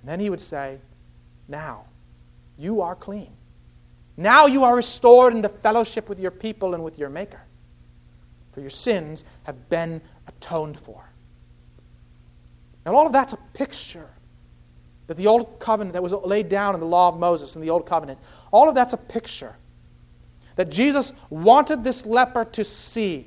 And 0.00 0.08
then 0.08 0.20
he 0.20 0.28
would 0.28 0.40
say, 0.40 0.78
Now, 1.48 1.84
you 2.58 2.82
are 2.82 2.94
clean. 2.94 3.30
Now 4.16 4.46
you 4.46 4.64
are 4.64 4.76
restored 4.76 5.34
into 5.34 5.48
fellowship 5.48 6.08
with 6.08 6.20
your 6.20 6.30
people 6.30 6.74
and 6.74 6.84
with 6.84 6.98
your 6.98 7.08
Maker. 7.08 7.40
For 8.52 8.60
your 8.60 8.70
sins 8.70 9.24
have 9.44 9.68
been 9.68 10.02
atoned 10.26 10.78
for. 10.80 11.02
And 12.84 12.94
all 12.94 13.06
of 13.06 13.12
that's 13.12 13.32
a 13.32 13.38
picture 13.54 14.08
that 15.10 15.16
the 15.16 15.26
old 15.26 15.58
covenant 15.58 15.92
that 15.92 16.04
was 16.04 16.12
laid 16.12 16.48
down 16.48 16.72
in 16.72 16.78
the 16.78 16.86
law 16.86 17.08
of 17.08 17.18
Moses 17.18 17.56
in 17.56 17.60
the 17.60 17.68
old 17.68 17.84
covenant, 17.84 18.16
all 18.52 18.68
of 18.68 18.76
that's 18.76 18.92
a 18.92 18.96
picture 18.96 19.56
that 20.54 20.70
Jesus 20.70 21.12
wanted 21.30 21.82
this 21.82 22.06
leper 22.06 22.44
to 22.44 22.62
see 22.62 23.26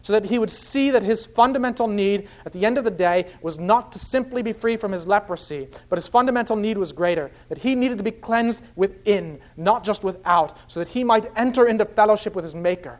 so 0.00 0.14
that 0.14 0.24
he 0.24 0.38
would 0.38 0.50
see 0.50 0.90
that 0.90 1.02
his 1.02 1.26
fundamental 1.26 1.86
need 1.86 2.26
at 2.46 2.54
the 2.54 2.64
end 2.64 2.78
of 2.78 2.84
the 2.84 2.90
day 2.90 3.26
was 3.42 3.58
not 3.58 3.92
to 3.92 3.98
simply 3.98 4.42
be 4.42 4.54
free 4.54 4.78
from 4.78 4.92
his 4.92 5.06
leprosy, 5.06 5.68
but 5.90 5.98
his 5.98 6.08
fundamental 6.08 6.56
need 6.56 6.78
was 6.78 6.90
greater, 6.90 7.30
that 7.50 7.58
he 7.58 7.74
needed 7.74 7.98
to 7.98 8.04
be 8.04 8.10
cleansed 8.10 8.62
within, 8.74 9.38
not 9.58 9.84
just 9.84 10.02
without, 10.02 10.56
so 10.68 10.80
that 10.80 10.88
he 10.88 11.04
might 11.04 11.30
enter 11.36 11.66
into 11.66 11.84
fellowship 11.84 12.34
with 12.34 12.46
his 12.46 12.54
Maker. 12.54 12.98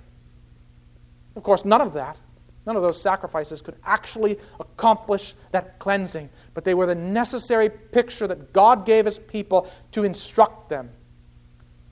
Of 1.37 1.43
course, 1.43 1.65
none 1.65 1.81
of 1.81 1.95
that, 1.95 2.19
none 2.67 2.77
of 2.77 2.83
those 2.83 3.01
sacrifices 3.01 3.63
could 3.63 3.77
actually 3.85 4.39
accomplish 4.59 5.35
that 5.53 5.79
cleansing, 5.79 6.29
but 6.55 6.65
they 6.65 6.75
were 6.75 6.87
the 6.87 6.95
necessary 6.95 7.69
picture 7.69 8.27
that 8.27 8.53
God 8.53 8.85
gave 8.85 9.07
his 9.07 9.19
people 9.19 9.71
to 9.93 10.05
instruct 10.05 10.69
them, 10.69 10.91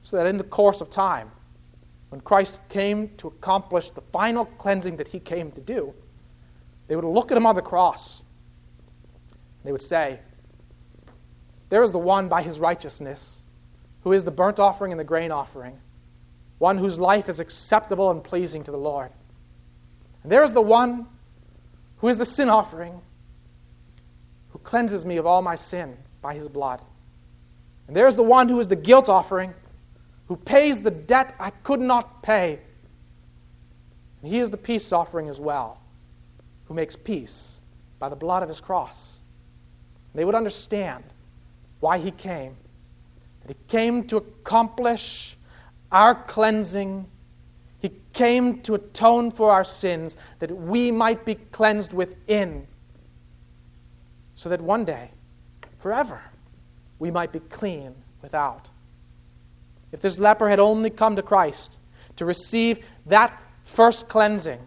so 0.02 0.16
that 0.16 0.26
in 0.26 0.36
the 0.36 0.44
course 0.44 0.80
of 0.80 0.90
time, 0.90 1.30
when 2.10 2.20
Christ 2.20 2.60
came 2.68 3.10
to 3.16 3.28
accomplish 3.28 3.90
the 3.90 4.00
final 4.12 4.44
cleansing 4.44 4.96
that 4.96 5.08
he 5.08 5.20
came 5.20 5.52
to 5.52 5.60
do, 5.60 5.94
they 6.86 6.96
would 6.96 7.04
look 7.04 7.30
at 7.30 7.36
him 7.36 7.46
on 7.46 7.54
the 7.54 7.62
cross. 7.62 8.22
They 9.64 9.72
would 9.72 9.82
say, 9.82 10.20
There 11.68 11.82
is 11.82 11.92
the 11.92 11.98
one 11.98 12.28
by 12.28 12.42
his 12.42 12.60
righteousness, 12.60 13.42
who 14.02 14.12
is 14.12 14.24
the 14.24 14.30
burnt 14.30 14.58
offering 14.58 14.92
and 14.92 14.98
the 14.98 15.04
grain 15.04 15.30
offering, 15.30 15.78
one 16.58 16.78
whose 16.78 16.98
life 16.98 17.28
is 17.28 17.40
acceptable 17.40 18.10
and 18.10 18.24
pleasing 18.24 18.64
to 18.64 18.70
the 18.70 18.78
Lord. 18.78 19.10
And 20.22 20.32
there 20.32 20.44
is 20.44 20.52
the 20.52 20.62
one 20.62 21.06
who 21.98 22.08
is 22.08 22.18
the 22.18 22.26
sin 22.26 22.48
offering, 22.48 23.00
who 24.50 24.58
cleanses 24.60 25.04
me 25.04 25.16
of 25.16 25.26
all 25.26 25.42
my 25.42 25.54
sin 25.54 25.96
by 26.20 26.34
his 26.34 26.48
blood. 26.48 26.80
And 27.86 27.96
there 27.96 28.06
is 28.06 28.16
the 28.16 28.22
one 28.22 28.48
who 28.48 28.60
is 28.60 28.68
the 28.68 28.76
guilt 28.76 29.08
offering 29.08 29.54
who 30.28 30.36
pays 30.36 30.80
the 30.80 30.90
debt 30.90 31.34
I 31.40 31.50
could 31.50 31.80
not 31.80 32.22
pay. 32.22 32.60
And 34.22 34.30
he 34.30 34.38
is 34.38 34.50
the 34.50 34.56
peace 34.58 34.92
offering 34.92 35.28
as 35.28 35.40
well, 35.40 35.80
who 36.66 36.74
makes 36.74 36.94
peace 36.94 37.62
by 37.98 38.08
the 38.08 38.16
blood 38.16 38.42
of 38.42 38.48
his 38.48 38.60
cross. 38.60 39.20
They 40.14 40.24
would 40.24 40.34
understand 40.34 41.04
why 41.80 41.98
he 41.98 42.10
came. 42.10 42.56
That 43.40 43.56
he 43.56 43.56
came 43.68 44.06
to 44.08 44.18
accomplish 44.18 45.36
our 45.90 46.14
cleansing. 46.14 47.06
He 47.88 48.00
came 48.12 48.60
to 48.62 48.74
atone 48.74 49.30
for 49.30 49.50
our 49.50 49.64
sins, 49.64 50.16
that 50.40 50.50
we 50.50 50.90
might 50.90 51.24
be 51.24 51.36
cleansed 51.36 51.94
within, 51.94 52.66
so 54.34 54.50
that 54.50 54.60
one 54.60 54.84
day, 54.84 55.10
forever, 55.78 56.20
we 56.98 57.10
might 57.10 57.32
be 57.32 57.40
clean 57.40 57.94
without. 58.20 58.68
If 59.90 60.02
this 60.02 60.18
leper 60.18 60.50
had 60.50 60.60
only 60.60 60.90
come 60.90 61.16
to 61.16 61.22
Christ 61.22 61.78
to 62.16 62.26
receive 62.26 62.84
that 63.06 63.40
first 63.64 64.06
cleansing, 64.08 64.60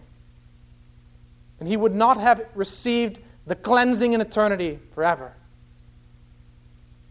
then 1.60 1.68
he 1.68 1.78
would 1.78 1.94
not 1.94 2.18
have 2.18 2.44
received 2.56 3.20
the 3.46 3.56
cleansing 3.56 4.14
in 4.14 4.22
eternity 4.22 4.80
forever. 4.96 5.34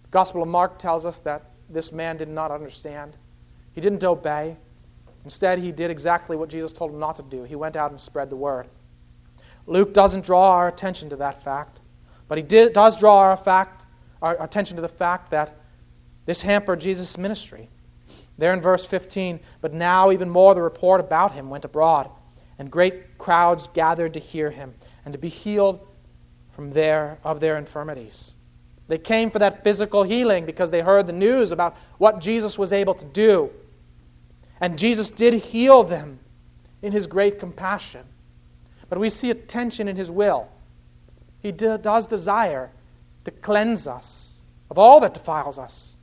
The 0.03 0.09
Gospel 0.09 0.43
of 0.43 0.49
Mark 0.49 0.77
tells 0.79 1.07
us 1.07 1.21
that 1.21 1.51
this 1.69 1.93
man 1.93 2.17
did 2.17 2.29
not 2.29 2.51
understand. 2.51 3.17
He 3.75 3.81
didn't 3.81 4.03
obey. 4.03 4.57
Instead, 5.25 5.59
he 5.59 5.73
did 5.73 5.91
exactly 5.91 6.37
what 6.37 6.49
Jesus 6.49 6.73
told 6.73 6.93
him 6.93 6.99
not 6.99 7.17
to 7.17 7.23
do. 7.23 7.45
He 7.45 7.57
went 7.57 7.77
out 7.77 7.91
and 7.91 8.01
spread 8.01 8.31
the 8.31 8.37
word. 8.37 8.67
Luke 9.67 9.93
doesn't 9.93 10.25
draw 10.25 10.53
our 10.53 10.69
attention 10.69 11.11
to 11.11 11.17
that 11.17 11.43
fact, 11.43 11.81
but 12.29 12.39
he 12.39 12.43
did, 12.43 12.73
does 12.73 12.97
draw 12.97 13.19
our, 13.19 13.37
fact, 13.37 13.85
our 14.23 14.43
attention 14.43 14.77
to 14.77 14.83
the 14.83 14.89
fact 14.89 15.31
that 15.31 15.57
this 16.27 16.43
hampered 16.43 16.81
Jesus' 16.81 17.19
ministry. 17.19 17.69
There 18.39 18.53
in 18.53 18.61
verse 18.61 18.85
15, 18.85 19.41
but 19.61 19.75
now 19.75 20.11
even 20.11 20.31
more 20.31 20.55
the 20.55 20.63
report 20.63 21.01
about 21.01 21.33
him 21.33 21.51
went 21.51 21.65
abroad, 21.65 22.11
and 22.59 22.71
great 22.71 23.19
crowds 23.19 23.69
gathered 23.75 24.15
to 24.15 24.21
hear 24.21 24.51
him 24.51 24.75
and 25.05 25.13
to 25.13 25.19
be 25.19 25.29
healed 25.29 25.81
from 26.53 26.73
their 26.73 27.19
of 27.23 27.41
their 27.41 27.59
infirmities. 27.59 28.35
They 28.89 28.99
came 28.99 29.31
for 29.31 29.39
that 29.39 29.63
physical 29.63 30.03
healing 30.03 30.47
because 30.47 30.71
they 30.71 30.81
heard 30.81 31.07
the 31.07 31.13
news 31.13 31.53
about 31.53 31.77
what 31.99 32.21
Jesus 32.21 32.59
was 32.59 32.73
able 32.73 32.95
to 32.95 33.05
do. 33.05 33.51
And 34.61 34.79
Jesus 34.79 35.11
did 35.11 35.35
heal 35.35 35.85
them 35.85 36.19
in 36.83 36.93
his 36.93 37.07
great 37.07 37.39
compassion. 37.39 38.05
But 38.89 38.99
we 38.99 39.09
see 39.09 39.31
a 39.31 39.35
tension 39.35 39.89
in 39.89 39.97
his 39.97 40.11
will. 40.11 40.49
He 41.43 41.53
does 41.53 42.07
desire 42.07 42.71
to 43.25 43.31
cleanse 43.31 43.87
us 43.87 44.41
of 44.71 44.79
all 44.79 45.01
that 45.01 45.15
defiles 45.15 45.59
us, 45.59 45.97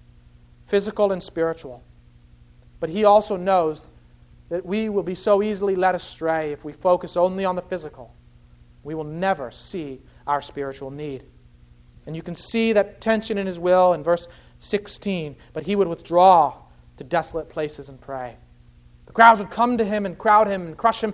physical 0.66 1.12
and 1.12 1.24
spiritual. 1.24 1.84
But 2.80 2.90
He 2.90 3.06
also 3.06 3.38
knows 3.38 3.90
that 4.50 4.66
we 4.66 4.90
will 4.90 5.04
be 5.04 5.16
so 5.16 5.42
easily 5.42 5.76
led 5.76 5.96
astray 5.96 6.52
if 6.52 6.64
we 6.64 6.74
focus 6.74 7.18
only 7.18 7.46
on 7.46 7.56
the 7.56 7.62
physical. 7.62 8.14
We 8.84 8.96
will 8.96 9.04
never 9.04 9.52
see 9.52 10.02
our 10.26 10.42
spiritual 10.42 10.92
need. 10.92 11.24
And 12.06 12.16
you 12.16 12.22
can 12.22 12.36
see 12.36 12.74
that 12.74 13.02
tension 13.02 13.38
in 13.38 13.48
His 13.48 13.60
will 13.60 13.94
in 13.94 14.04
verse 14.04 14.28
16. 14.60 15.36
But 15.54 15.64
He 15.64 15.76
would 15.76 15.88
withdraw 15.88 16.56
to 16.98 17.04
desolate 17.04 17.50
places 17.50 17.90
and 17.90 18.00
pray. 18.00 18.36
The 19.08 19.14
crowds 19.14 19.40
would 19.40 19.50
come 19.50 19.78
to 19.78 19.84
Him 19.84 20.06
and 20.06 20.18
crowd 20.18 20.48
Him 20.48 20.68
and 20.68 20.78
crush 20.78 21.04
Him. 21.04 21.14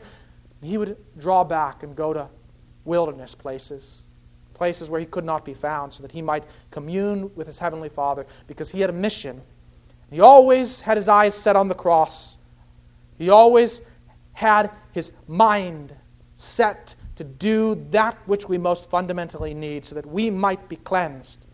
And 0.62 0.70
he 0.70 0.78
would 0.78 0.98
draw 1.18 1.44
back 1.44 1.84
and 1.84 1.96
go 1.96 2.14
to 2.14 2.28
wilderness 2.86 3.34
places, 3.34 4.04
places 4.54 4.90
where 4.90 5.00
He 5.00 5.06
could 5.06 5.26
not 5.26 5.46
be 5.46 5.54
found, 5.54 5.94
so 5.94 6.02
that 6.04 6.12
He 6.12 6.22
might 6.22 6.44
commune 6.72 7.32
with 7.36 7.48
His 7.48 7.58
Heavenly 7.58 7.90
Father 7.90 8.26
because 8.48 8.70
He 8.70 8.82
had 8.82 8.90
a 8.90 8.94
mission 8.94 9.42
he 10.14 10.20
always 10.20 10.80
had 10.80 10.96
his 10.96 11.10
eyes 11.10 11.34
set 11.34 11.56
on 11.56 11.68
the 11.68 11.74
cross. 11.74 12.38
He 13.18 13.32
always 13.32 13.82
had 14.34 14.70
his 14.92 15.12
mind 15.28 15.96
set 16.38 16.94
to 17.16 17.24
do 17.24 17.84
that 17.90 18.16
which 18.28 18.48
we 18.48 18.60
most 18.60 18.92
fundamentally 18.92 19.56
need 19.56 19.86
so 19.86 19.96
that 19.96 20.06
we 20.06 20.30
might 20.30 20.70
be 20.70 20.76
cleansed 20.76 21.48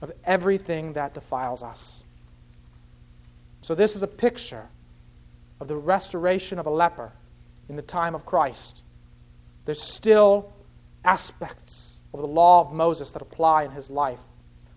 of 0.00 0.12
everything 0.22 0.92
that 0.92 1.12
defiles 1.12 1.60
us. 1.64 2.04
So, 3.62 3.74
this 3.74 3.96
is 3.96 4.04
a 4.04 4.06
picture 4.06 4.68
of 5.60 5.68
the 5.68 5.76
restoration 5.76 6.58
of 6.58 6.66
a 6.66 6.70
leper 6.70 7.12
in 7.68 7.76
the 7.76 7.82
time 7.82 8.14
of 8.14 8.26
Christ. 8.26 8.82
There's 9.64 9.82
still 9.82 10.52
aspects 11.04 12.00
of 12.12 12.20
the 12.20 12.26
law 12.26 12.60
of 12.60 12.72
Moses 12.72 13.10
that 13.12 13.22
apply 13.22 13.64
in 13.64 13.70
his 13.70 13.90
life 13.90 14.20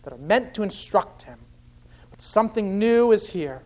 that 0.03 0.13
are 0.13 0.17
meant 0.17 0.53
to 0.53 0.63
instruct 0.63 1.23
him 1.23 1.37
But 2.09 2.21
Something 2.21 2.79
new 2.79 3.11
is 3.11 3.29
here 3.29 3.61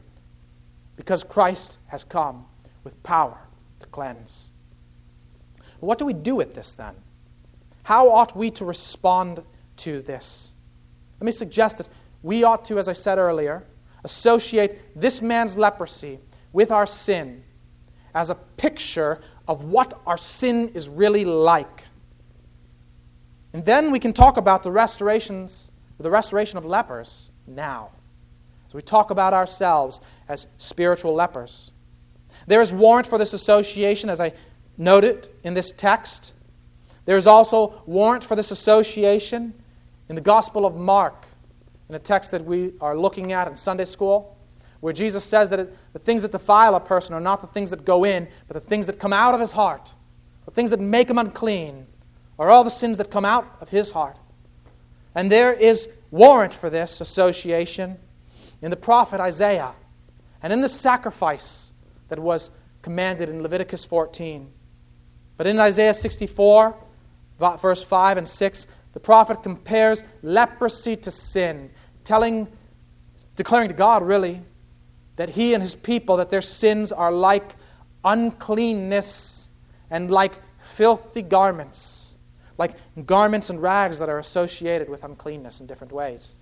because 0.96 1.24
Christ 1.24 1.78
has 1.88 2.04
come 2.04 2.46
with 2.84 3.02
power 3.04 3.38
to 3.80 3.88
cleanse. 3.88 4.50
What 5.80 5.98
do 5.98 6.06
we 6.06 6.14
do 6.14 6.36
with 6.36 6.54
this 6.54 6.76
then? 6.76 6.96
How 7.84 8.10
ought 8.10 8.36
we 8.36 8.52
to 8.52 8.66
respond 8.66 9.44
to 9.78 10.02
this? 10.02 10.52
Let 11.20 11.26
me 11.26 11.32
suggest 11.32 11.78
that 11.78 11.90
we 12.24 12.44
ought 12.44 12.66
to, 12.66 12.78
as 12.78 12.88
I 12.88 12.94
said 12.94 13.18
earlier, 13.18 13.64
associate 14.04 15.00
this 15.00 15.22
man's 15.22 15.58
leprosy 15.58 16.20
with 16.54 16.72
our 16.72 16.86
sin 16.86 17.44
as 18.14 18.30
a 18.30 18.36
picture 18.36 19.20
of 19.48 19.66
what 19.66 19.94
our 20.06 20.18
sin 20.18 20.70
is 20.70 20.90
really 20.90 21.26
like. 21.26 21.86
And 23.54 23.66
then 23.66 23.92
we 23.92 24.00
can 24.00 24.14
talk 24.14 24.38
about 24.38 24.64
the 24.64 24.72
restorations, 24.72 25.72
the 26.00 26.10
restoration 26.10 26.58
of 26.58 26.66
lepers 26.66 27.32
now. 27.48 27.90
So 28.70 28.78
we 28.78 28.82
talk 28.82 29.12
about 29.12 29.34
ourselves 29.34 30.00
as 30.30 30.48
spiritual 30.58 31.14
lepers. 31.14 31.72
There 32.48 32.62
is 32.62 32.74
warrant 32.74 33.08
for 33.08 33.18
this 33.18 33.34
association, 33.34 34.10
as 34.10 34.22
I 34.22 34.34
noted 34.78 35.28
in 35.44 35.54
this 35.54 35.72
text. 35.76 36.34
There 37.06 37.18
is 37.18 37.28
also 37.28 37.82
warrant 37.86 38.24
for 38.24 38.36
this 38.36 38.52
association 38.52 39.54
in 40.08 40.16
the 40.16 40.22
Gospel 40.22 40.66
of 40.66 40.76
Mark, 40.76 41.26
in 41.90 41.96
a 41.96 42.00
text 42.00 42.32
that 42.32 42.46
we 42.46 42.74
are 42.80 42.98
looking 42.98 43.34
at 43.34 43.48
in 43.48 43.56
Sunday 43.56 43.86
school, 43.86 44.38
where 44.82 44.94
Jesus 44.94 45.24
says 45.24 45.50
that 45.52 45.60
it, 45.60 45.78
the 45.94 46.00
things 46.00 46.24
that 46.24 46.32
defile 46.32 46.76
a 46.76 46.80
person 46.80 47.14
are 47.14 47.22
not 47.22 47.40
the 47.40 47.48
things 47.48 47.70
that 47.70 47.86
go 47.86 48.04
in, 48.04 48.28
but 48.48 48.56
the 48.56 48.68
things 48.68 48.88
that 48.88 49.00
come 49.00 49.14
out 49.14 49.34
of 49.34 49.40
his 49.40 49.54
heart, 49.54 49.94
the 50.46 50.52
things 50.52 50.72
that 50.72 50.80
make 50.80 51.10
him 51.10 51.18
unclean, 51.18 51.88
are 52.38 52.50
all 52.50 52.64
the 52.64 52.72
sins 52.72 52.98
that 52.98 53.10
come 53.10 53.24
out 53.24 53.48
of 53.62 53.70
his 53.70 53.92
heart. 53.92 54.18
And 55.16 55.32
there 55.32 55.54
is 55.54 55.88
warrant 56.10 56.54
for 56.54 56.70
this 56.70 57.00
association 57.00 57.98
in 58.62 58.72
the 58.72 58.78
prophet 58.78 59.22
Isaiah 59.22 59.74
and 60.42 60.52
in 60.52 60.62
the 60.62 60.70
sacrifice 60.70 61.72
that 62.10 62.20
was 62.20 62.50
commanded 62.82 63.30
in 63.30 63.44
Leviticus 63.44 63.86
14. 63.86 64.52
But 65.38 65.48
in 65.48 65.60
Isaiah 65.60 65.94
64, 65.94 66.76
verse 67.40 67.84
5 67.84 68.18
and 68.18 68.28
6, 68.28 68.68
the 68.94 69.00
prophet 69.00 69.44
compares 69.44 70.04
leprosy 70.22 70.96
to 70.98 71.12
sin, 71.12 71.70
telling, 72.04 72.48
declaring 73.36 73.70
to 73.70 73.74
God, 73.74 74.04
really, 74.04 74.42
that 75.16 75.30
he 75.30 75.54
and 75.54 75.62
his 75.62 75.76
people, 75.76 76.18
that 76.18 76.30
their 76.30 76.42
sins 76.42 76.92
are 76.92 77.12
like 77.12 77.56
uncleanness 78.04 79.50
and 79.90 80.10
like 80.10 80.34
filthy 80.64 81.22
garments, 81.22 82.16
like 82.58 82.76
garments 83.06 83.50
and 83.50 83.62
rags 83.62 84.00
that 84.00 84.10
are 84.10 84.20
associated 84.20 84.90
with 84.90 85.04
uncleanness 85.04 85.60
in 85.60 85.68
different 85.68 85.94
ways. 85.94 86.38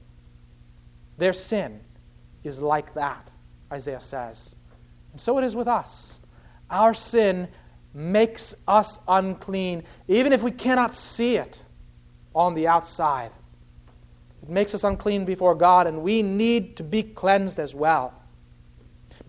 Their 1.17 1.33
sin 1.33 1.81
is 2.43 2.59
like 2.59 2.93
that, 2.93 3.29
Isaiah 3.71 3.99
says. 3.99 4.55
And 5.11 5.19
so 5.19 5.37
it 5.37 5.43
is 5.43 5.55
with 5.55 5.67
us. 5.67 6.19
Our 6.69 6.93
sin 6.93 7.47
makes 7.93 8.53
us 8.67 8.99
unclean, 9.07 9.83
even 10.07 10.31
if 10.31 10.43
we 10.43 10.51
cannot 10.51 10.93
see 10.93 11.37
it 11.37 11.63
on 12.35 12.53
the 12.53 12.67
outside. 12.67 13.31
It 14.43 14.49
makes 14.49 14.75
us 14.75 14.83
unclean 14.83 15.25
before 15.25 15.55
God, 15.55 15.87
and 15.87 16.01
we 16.03 16.21
need 16.21 16.77
to 16.77 16.83
be 16.83 17.03
cleansed 17.03 17.59
as 17.59 17.73
well. 17.73 18.13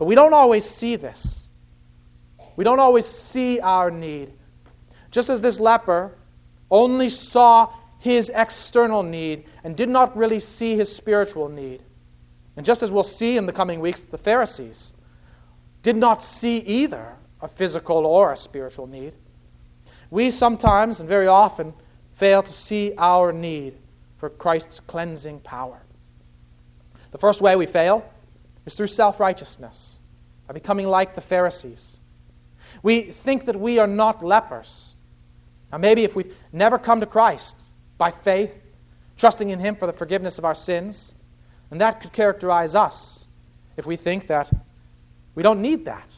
But 0.01 0.07
we 0.07 0.15
don't 0.15 0.33
always 0.33 0.65
see 0.65 0.97
this. 0.97 1.51
We 2.57 2.65
don't 2.65 2.81
always 2.81 3.05
see 3.05 3.61
our 3.61 3.91
need. 3.91 4.33
Just 5.11 5.29
as 5.29 5.43
this 5.43 5.61
leper 5.61 6.17
only 6.71 7.11
saw 7.11 7.71
his 7.99 8.33
external 8.35 9.03
need 9.03 9.45
and 9.63 9.77
did 9.77 9.91
not 9.91 10.17
really 10.17 10.41
see 10.41 10.75
his 10.75 10.91
spiritual 10.91 11.51
need. 11.51 11.83
And 12.57 12.65
just 12.65 12.83
as 12.83 12.91
we'll 12.91 13.03
see 13.03 13.37
in 13.37 13.45
the 13.45 13.53
coming 13.53 13.79
weeks, 13.79 14.01
the 14.01 14.17
Pharisees 14.17 14.95
did 15.83 15.97
not 15.97 16.23
see 16.23 16.61
either 16.61 17.15
a 17.43 17.49
physical 17.49 18.07
or 18.07 18.33
a 18.33 18.39
spiritual 18.39 18.87
need. 18.87 19.13
We 20.09 20.31
sometimes 20.31 21.01
and 21.01 21.09
very 21.11 21.27
often 21.27 21.75
fail 22.15 22.43
to 22.43 22.53
see 22.53 22.95
our 22.97 23.35
need 23.35 23.77
for 24.17 24.31
Christ's 24.31 24.81
cleansing 24.81 25.41
power. 25.41 25.83
The 27.11 27.19
first 27.19 27.43
way 27.43 27.55
we 27.55 27.67
fail 27.67 28.11
is 28.67 28.75
through 28.75 28.89
self 28.89 29.21
righteousness, 29.21 29.99
by 30.47 30.55
becoming 30.55 30.87
like 30.87 31.15
the 31.15 31.21
Pharisees. 31.21 31.99
We 32.83 33.03
think 33.03 33.47
that 33.47 33.59
we 33.59 33.79
are 33.79 33.87
not 33.87 34.25
lepers. 34.25 34.95
Now, 35.73 35.79
maybe 35.79 36.05
if 36.05 36.15
we've 36.17 36.35
never 36.53 36.79
come 36.79 37.01
to 37.01 37.07
Christ 37.07 37.65
by 37.99 38.11
faith, 38.11 38.53
trusting 39.17 39.51
in 39.51 39.59
Him 39.59 39.77
for 39.77 39.87
the 39.87 39.93
forgiveness 39.93 40.39
of 40.39 40.45
our 40.45 40.55
sins, 40.55 41.15
and 41.71 41.81
that 41.81 42.01
could 42.01 42.13
characterize 42.13 42.75
us 42.75 43.27
if 43.77 43.87
we 43.87 43.97
think 43.97 44.27
that 44.27 44.51
we 45.35 45.43
don't 45.43 45.63
need 45.63 45.85
that. 45.85 46.09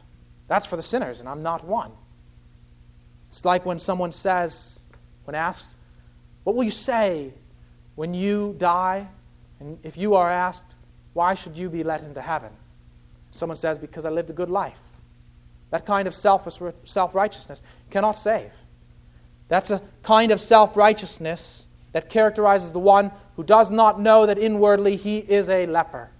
That's 0.48 0.66
for 0.66 0.76
the 0.76 0.82
sinners, 0.82 1.20
and 1.20 1.28
I'm 1.28 1.42
not 1.42 1.64
one. 1.64 1.92
It's 3.28 3.44
like 3.44 3.64
when 3.64 3.78
someone 3.78 4.12
says, 4.12 4.84
when 5.24 5.34
asked, 5.34 5.76
What 6.44 6.56
will 6.56 6.64
you 6.64 6.70
say 6.70 7.32
when 7.94 8.14
you 8.14 8.54
die? 8.58 9.08
And 9.60 9.78
if 9.82 9.96
you 9.96 10.14
are 10.16 10.30
asked, 10.30 10.74
Why 11.14 11.34
should 11.34 11.56
you 11.56 11.68
be 11.68 11.82
let 11.84 12.02
into 12.02 12.20
heaven? 12.20 12.50
Someone 13.32 13.56
says, 13.56 13.78
Because 13.78 14.04
I 14.04 14.10
lived 14.10 14.30
a 14.30 14.34
good 14.34 14.50
life. 14.50 14.80
That 15.70 15.86
kind 15.86 16.06
of 16.06 16.14
self 16.14 17.14
righteousness 17.14 17.62
cannot 17.90 18.12
save. 18.12 18.50
That's 19.48 19.70
a 19.70 19.82
kind 20.02 20.32
of 20.32 20.40
self 20.40 20.76
righteousness 20.76 21.66
that 21.92 22.08
characterizes 22.08 22.70
the 22.72 22.78
one 22.78 23.12
who 23.36 23.44
does 23.44 23.70
not 23.70 24.00
know 24.00 24.26
that 24.26 24.38
inwardly 24.38 24.96
he 24.96 25.18
is 25.18 25.48
a 25.48 25.66
leper. 25.66 26.10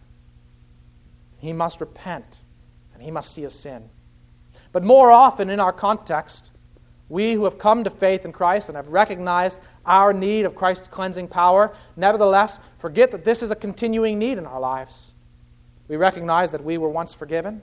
He 1.38 1.52
must 1.52 1.80
repent 1.80 2.40
and 2.94 3.02
he 3.02 3.10
must 3.10 3.34
see 3.34 3.42
his 3.42 3.58
sin. 3.58 3.88
But 4.70 4.84
more 4.84 5.10
often 5.10 5.50
in 5.50 5.60
our 5.60 5.72
context, 5.72 6.51
we 7.12 7.34
who 7.34 7.44
have 7.44 7.58
come 7.58 7.84
to 7.84 7.90
faith 7.90 8.24
in 8.24 8.32
Christ 8.32 8.70
and 8.70 8.76
have 8.76 8.88
recognized 8.88 9.60
our 9.84 10.14
need 10.14 10.46
of 10.46 10.54
Christ's 10.54 10.88
cleansing 10.88 11.28
power, 11.28 11.74
nevertheless 11.94 12.58
forget 12.78 13.10
that 13.10 13.22
this 13.22 13.42
is 13.42 13.50
a 13.50 13.54
continuing 13.54 14.18
need 14.18 14.38
in 14.38 14.46
our 14.46 14.58
lives. 14.58 15.12
We 15.88 15.96
recognize 15.96 16.52
that 16.52 16.64
we 16.64 16.78
were 16.78 16.88
once 16.88 17.12
forgiven, 17.12 17.60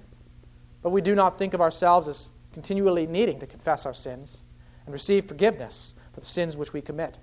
but 0.83 0.91
we 0.91 1.01
do 1.01 1.15
not 1.15 1.39
think 1.39 1.55
of 1.55 1.61
ourselves 1.61 2.07
as 2.07 2.29
continually 2.53 3.07
needing 3.07 3.39
to 3.39 3.47
confess 3.47 3.87
our 3.87 3.93
sins 3.93 4.43
and 4.85 4.93
receive 4.93 5.25
forgiveness 5.25 5.95
for 6.13 6.19
the 6.19 6.27
sins 6.27 6.55
which 6.55 6.71
we 6.71 6.79
commit. 6.79 7.17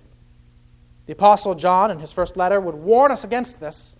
The 1.05 1.13
Apostle 1.13 1.55
John, 1.55 1.91
in 1.91 1.99
his 1.99 2.11
first 2.11 2.35
letter, 2.35 2.59
would 2.59 2.75
warn 2.75 3.09
us 3.09 3.23
against 3.23 3.61
this, 3.61 3.95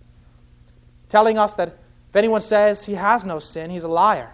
telling 1.08 1.38
us 1.38 1.54
that 1.54 1.70
if 2.10 2.16
anyone 2.18 2.42
says 2.42 2.84
he 2.84 2.96
has 2.96 3.24
no 3.24 3.40
sin, 3.40 3.70
he's 3.70 3.86
a 3.86 3.88
liar. 3.88 4.34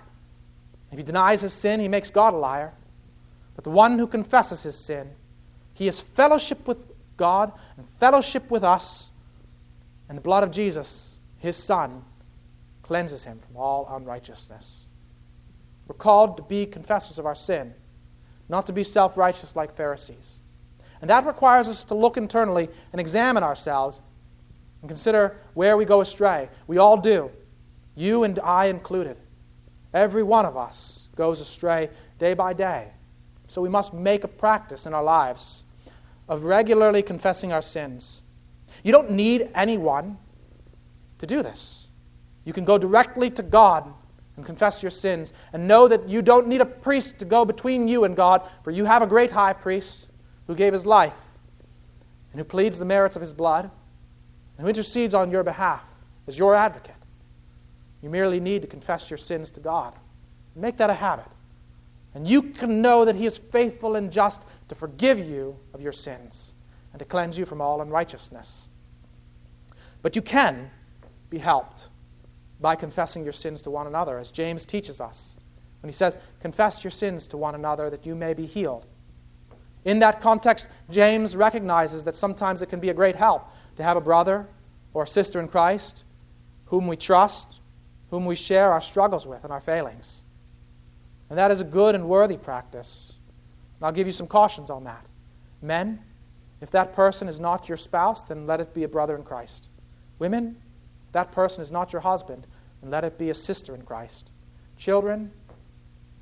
If 0.92 0.98
he 0.98 1.04
denies 1.04 1.42
his 1.42 1.54
sin, 1.54 1.80
he 1.80 1.88
makes 1.88 2.10
God 2.10 2.34
a 2.34 2.38
liar. 2.38 2.74
But 3.56 3.64
the 3.64 3.70
one 3.70 4.00
who 4.00 4.08
confesses 4.08 4.64
his 4.64 4.76
sin, 4.76 5.12
he 5.74 5.86
has 5.86 6.00
fellowship 6.00 6.68
with 6.68 6.86
God 7.18 7.52
and 7.78 7.88
fellowship 8.00 8.50
with 8.50 8.64
us, 8.64 9.12
and 10.10 10.18
the 10.18 10.22
blood 10.22 10.44
of 10.44 10.52
Jesus, 10.52 11.16
his 11.38 11.56
Son, 11.56 12.04
cleanses 12.82 13.24
him 13.24 13.40
from 13.40 13.58
all 13.58 13.88
unrighteousness. 13.92 14.86
We're 15.88 15.96
called 15.96 16.38
to 16.38 16.44
be 16.44 16.66
confessors 16.66 17.20
of 17.20 17.26
our 17.26 17.36
sin, 17.36 17.74
not 18.50 18.68
to 18.68 18.74
be 18.74 18.84
self 18.84 19.18
righteous 19.18 19.56
like 19.56 19.76
Pharisees. 19.76 20.40
And 21.02 21.10
that 21.10 21.26
requires 21.26 21.68
us 21.68 21.84
to 21.86 21.96
look 21.96 22.18
internally 22.18 22.70
and 22.92 23.02
examine 23.02 23.44
ourselves 23.44 24.02
and 24.82 24.90
consider 24.90 25.38
where 25.54 25.76
we 25.76 25.86
go 25.86 26.02
astray. 26.02 26.50
We 26.68 26.78
all 26.78 26.98
do, 26.98 27.30
you 27.96 28.24
and 28.24 28.40
I 28.40 28.66
included. 28.66 29.18
Every 29.94 30.24
one 30.24 30.46
of 30.46 30.58
us 30.58 31.10
goes 31.16 31.40
astray 31.40 31.90
day 32.20 32.34
by 32.34 32.54
day. 32.54 32.92
So 33.48 33.62
we 33.62 33.70
must 33.70 33.94
make 33.94 34.24
a 34.24 34.28
practice 34.28 34.86
in 34.86 34.94
our 34.94 35.04
lives 35.04 35.64
of 36.28 36.44
regularly 36.44 37.02
confessing 37.02 37.52
our 37.52 37.62
sins. 37.62 38.22
You 38.84 38.92
don't 38.92 39.12
need 39.12 39.50
anyone 39.54 40.18
to 41.20 41.28
do 41.28 41.44
this. 41.44 41.88
You 42.46 42.54
can 42.54 42.66
go 42.66 42.78
directly 42.78 43.30
to 43.32 43.44
God 43.44 43.92
and 44.36 44.46
confess 44.46 44.82
your 44.82 44.90
sins 44.90 45.32
and 45.54 45.68
know 45.68 45.88
that 45.88 46.10
you 46.10 46.22
don't 46.22 46.48
need 46.48 46.62
a 46.62 46.66
priest 46.66 47.20
to 47.20 47.26
go 47.26 47.46
between 47.46 47.88
you 47.88 48.04
and 48.04 48.16
God, 48.16 48.48
for 48.64 48.72
you 48.72 48.86
have 48.86 49.02
a 49.02 49.08
great 49.08 49.32
high 49.32 49.54
priest 49.54 50.10
who 50.48 50.56
gave 50.56 50.74
his 50.74 50.86
life 50.86 51.14
and 52.32 52.40
who 52.40 52.44
pleads 52.44 52.80
the 52.80 52.86
merits 52.86 53.16
of 53.16 53.22
his 53.22 53.34
blood 53.34 53.70
and 54.58 54.66
who 54.66 54.68
intercedes 54.68 55.14
on 55.14 55.32
your 55.32 55.44
behalf 55.44 55.84
as 56.28 56.38
your 56.38 56.56
advocate. 56.56 56.96
You 58.02 58.10
merely 58.10 58.40
need 58.40 58.62
to 58.64 58.68
confess 58.68 59.10
your 59.10 59.18
sins 59.18 59.52
to 59.52 59.60
God. 59.60 59.94
Make 60.56 60.78
that 60.78 60.90
a 60.90 60.94
habit. 60.94 61.26
And 62.16 62.28
you 62.28 62.44
can 62.44 62.82
know 62.82 63.06
that 63.06 63.16
he 63.16 63.26
is 63.26 63.38
faithful 63.38 63.96
and 63.96 64.12
just 64.12 64.46
to 64.70 64.76
forgive 64.76 65.20
you 65.20 65.58
of 65.74 65.82
your 65.82 65.94
sins 65.94 66.54
and 66.92 67.00
to 67.00 67.06
cleanse 67.06 67.38
you 67.38 67.46
from 67.46 67.60
all 67.60 67.82
unrighteousness. 67.82 68.68
But 70.02 70.16
you 70.16 70.22
can 70.22 70.70
be 71.30 71.40
helped 71.40 71.90
by 72.62 72.76
confessing 72.76 73.24
your 73.24 73.34
sins 73.34 73.62
to 73.64 73.72
one 73.72 73.88
another, 73.88 74.20
as 74.20 74.32
James 74.32 74.64
teaches 74.64 75.02
us 75.02 75.38
when 75.82 75.90
he 75.90 75.94
says, 75.94 76.18
Confess 76.40 76.84
your 76.84 76.92
sins 76.92 77.28
to 77.28 77.38
one 77.38 77.56
another 77.56 77.90
that 77.90 78.06
you 78.06 78.16
may 78.16 78.34
be 78.34 78.46
healed. 78.46 78.86
In 79.86 80.00
that 80.00 80.22
context, 80.22 80.70
James 80.90 81.36
recognizes 81.36 82.06
that 82.06 82.16
sometimes 82.16 82.62
it 82.62 82.70
can 82.70 82.80
be 82.80 82.90
a 82.90 82.94
great 82.94 83.16
help 83.16 83.50
to 83.76 83.84
have 83.84 83.98
a 83.98 84.02
brother 84.02 84.48
or 84.94 85.04
a 85.04 85.08
sister 85.08 85.40
in 85.40 85.48
Christ 85.48 86.04
whom 86.66 86.88
we 86.88 86.96
trust, 86.96 87.60
whom 88.10 88.26
we 88.26 88.36
share 88.36 88.72
our 88.72 88.82
struggles 88.82 89.28
with 89.28 89.44
and 89.44 89.52
our 89.52 89.60
failings. 89.60 90.23
And 91.34 91.40
that 91.40 91.50
is 91.50 91.62
a 91.62 91.64
good 91.64 91.96
and 91.96 92.08
worthy 92.08 92.38
practice. 92.38 93.14
And 93.80 93.88
I'll 93.88 93.92
give 93.92 94.06
you 94.06 94.14
some 94.14 94.28
cautions 94.28 94.70
on 94.70 94.84
that. 94.84 95.04
Men, 95.64 96.00
if 96.62 96.70
that 96.70 96.94
person 96.94 97.28
is 97.28 97.40
not 97.40 97.68
your 97.68 97.76
spouse, 97.76 98.22
then 98.22 98.46
let 98.46 98.62
it 98.62 98.72
be 98.72 98.84
a 98.84 98.88
brother 98.88 99.16
in 99.16 99.24
Christ. 99.24 99.70
Women, 100.20 100.56
that 101.12 101.32
person 101.32 101.64
is 101.64 101.72
not 101.72 101.92
your 101.92 102.04
husband, 102.04 102.46
then 102.82 102.92
let 102.92 103.04
it 103.04 103.18
be 103.18 103.32
a 103.32 103.34
sister 103.34 103.74
in 103.74 103.82
Christ. 103.82 104.30
Children, 104.78 105.32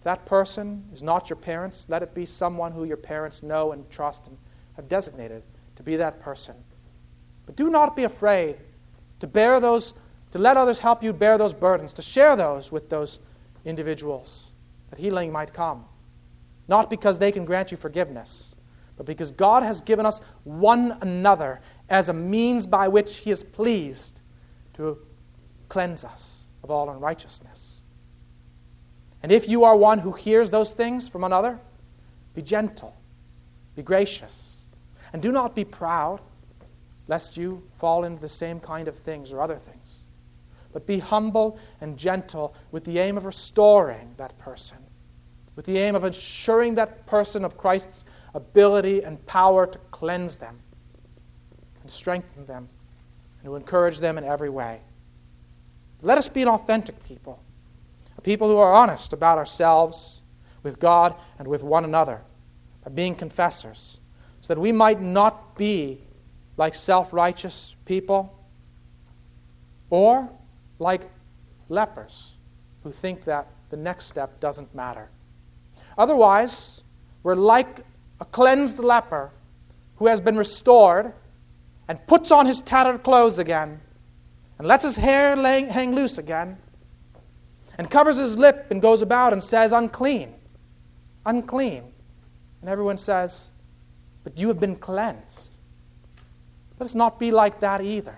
that 0.04 0.26
person 0.26 0.86
is 0.94 1.04
not 1.04 1.30
your 1.30 1.36
parents, 1.36 1.88
let 1.90 2.02
it 2.04 2.14
be 2.14 2.26
someone 2.26 2.72
who 2.72 2.86
your 2.86 2.96
parents 2.96 3.44
know 3.44 3.74
and 3.74 3.90
trust 3.90 4.28
and 4.28 4.38
have 4.78 4.88
designated 4.88 5.44
to 5.76 5.84
be 5.84 5.98
that 5.98 6.22
person. 6.22 6.56
But 7.46 7.58
do 7.58 7.70
not 7.70 7.98
be 7.98 8.06
afraid 8.06 8.56
to 9.20 9.28
bear 9.28 9.60
those, 9.60 9.94
to 10.32 10.40
let 10.40 10.56
others 10.56 10.80
help 10.80 11.04
you 11.04 11.12
bear 11.12 11.38
those 11.38 11.54
burdens, 11.54 11.92
to 11.92 12.02
share 12.02 12.38
those 12.38 12.72
with 12.72 12.90
those 12.90 13.20
individuals, 13.66 14.51
that 14.92 15.00
healing 15.00 15.32
might 15.32 15.54
come. 15.54 15.86
Not 16.68 16.90
because 16.90 17.18
they 17.18 17.32
can 17.32 17.44
grant 17.44 17.72
you 17.72 17.78
forgiveness, 17.78 18.54
but 18.96 19.06
because 19.06 19.32
God 19.32 19.64
has 19.64 19.82
given 19.82 20.06
us 20.06 20.22
one 20.44 20.98
another 21.02 21.60
as 21.90 22.10
a 22.10 22.14
means 22.14 22.68
by 22.68 22.88
which 22.88 23.18
He 23.18 23.32
is 23.32 23.42
pleased 23.42 24.22
to 24.76 24.98
cleanse 25.70 26.06
us 26.06 26.46
of 26.64 26.70
all 26.70 26.90
unrighteousness. 26.90 27.82
And 29.24 29.32
if 29.32 29.50
you 29.50 29.64
are 29.64 29.76
one 29.76 30.00
who 30.00 30.12
hears 30.12 30.50
those 30.50 30.72
things 30.72 31.08
from 31.08 31.24
another, 31.24 31.60
be 32.34 32.42
gentle, 32.42 32.96
be 33.76 33.84
gracious, 33.84 34.58
and 35.14 35.22
do 35.22 35.32
not 35.32 35.56
be 35.56 35.66
proud, 35.66 36.22
lest 37.08 37.38
you 37.38 37.62
fall 37.78 38.04
into 38.04 38.22
the 38.22 38.30
same 38.30 38.60
kind 38.60 38.88
of 38.88 38.98
things 38.98 39.34
or 39.34 39.42
other 39.42 39.58
things. 39.58 39.81
But 40.74 40.86
be 40.86 41.00
humble 41.00 41.58
and 41.82 41.98
gentle 41.98 42.54
with 42.72 42.84
the 42.84 43.00
aim 43.00 43.18
of 43.18 43.26
restoring 43.26 44.14
that 44.18 44.38
person 44.38 44.78
with 45.56 45.66
the 45.66 45.78
aim 45.78 45.96
of 45.96 46.04
assuring 46.04 46.76
that 46.76 47.06
person 47.06 47.44
of 47.44 47.58
Christ's 47.58 48.06
ability 48.34 49.04
and 49.04 49.24
power 49.26 49.68
to 49.68 49.78
cleanse 49.92 50.38
them 50.38 50.60
and 51.82 51.92
strengthen 51.92 52.46
them 52.46 52.70
and 53.40 53.46
to 53.46 53.56
encourage 53.56 54.00
them 54.00 54.18
in 54.18 54.24
every 54.24 54.50
way. 54.50 54.82
Let 56.02 56.18
us 56.18 56.28
be 56.28 56.42
an 56.42 56.48
authentic 56.48 57.04
people, 57.04 57.42
a 58.18 58.22
people 58.22 58.50
who 58.50 58.58
are 58.58 58.74
honest 58.74 59.14
about 59.14 59.38
ourselves, 59.38 60.22
with 60.64 60.80
God, 60.80 61.16
and 61.38 61.48
with 61.48 61.64
one 61.64 61.84
another, 61.84 62.22
by 62.84 62.92
being 62.92 63.16
confessors, 63.16 64.00
so 64.42 64.54
that 64.54 64.60
we 64.60 64.72
might 64.72 65.02
not 65.02 65.56
be 65.56 66.02
like 66.58 66.74
self 66.74 67.14
righteous 67.14 67.76
people 67.86 68.36
or 69.90 70.30
like 70.82 71.10
lepers 71.70 72.34
who 72.84 72.92
think 72.92 73.24
that 73.24 73.48
the 73.70 73.78
next 73.78 74.08
step 74.08 74.40
doesn't 74.40 74.74
matter. 74.74 75.10
Otherwise, 75.98 76.84
we're 77.24 77.36
like 77.36 77.86
a 78.20 78.26
cleansed 78.26 78.80
leper 78.80 79.32
who 79.98 80.08
has 80.08 80.20
been 80.20 80.36
restored 80.36 81.14
and 81.88 82.06
puts 82.08 82.32
on 82.32 82.46
his 82.48 82.62
tattered 82.62 83.04
clothes 83.04 83.38
again 83.38 83.80
and 84.58 84.68
lets 84.68 84.84
his 84.84 84.96
hair 84.96 85.36
lay, 85.36 85.64
hang 85.64 85.94
loose 85.94 86.18
again 86.18 86.58
and 87.78 87.90
covers 87.90 88.18
his 88.18 88.38
lip 88.38 88.68
and 88.72 88.82
goes 88.82 89.02
about 89.02 89.34
and 89.34 89.44
says, 89.44 89.72
Unclean, 89.72 90.34
unclean. 91.26 91.84
And 92.62 92.70
everyone 92.70 92.98
says, 92.98 93.52
But 94.24 94.38
you 94.38 94.48
have 94.48 94.60
been 94.60 94.76
cleansed. 94.76 95.58
Let 96.80 96.86
us 96.86 96.96
not 96.96 97.20
be 97.20 97.32
like 97.32 97.60
that 97.60 97.82
either. 97.82 98.18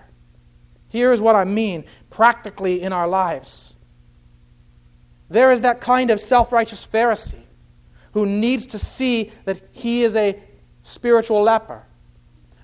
Here 0.94 1.12
is 1.12 1.20
what 1.20 1.34
I 1.34 1.42
mean 1.42 1.86
practically 2.08 2.80
in 2.80 2.92
our 2.92 3.08
lives. 3.08 3.74
There 5.28 5.50
is 5.50 5.62
that 5.62 5.80
kind 5.80 6.12
of 6.12 6.20
self 6.20 6.52
righteous 6.52 6.86
Pharisee 6.86 7.42
who 8.12 8.26
needs 8.26 8.64
to 8.68 8.78
see 8.78 9.32
that 9.44 9.60
he 9.72 10.04
is 10.04 10.14
a 10.14 10.40
spiritual 10.82 11.42
leper. 11.42 11.82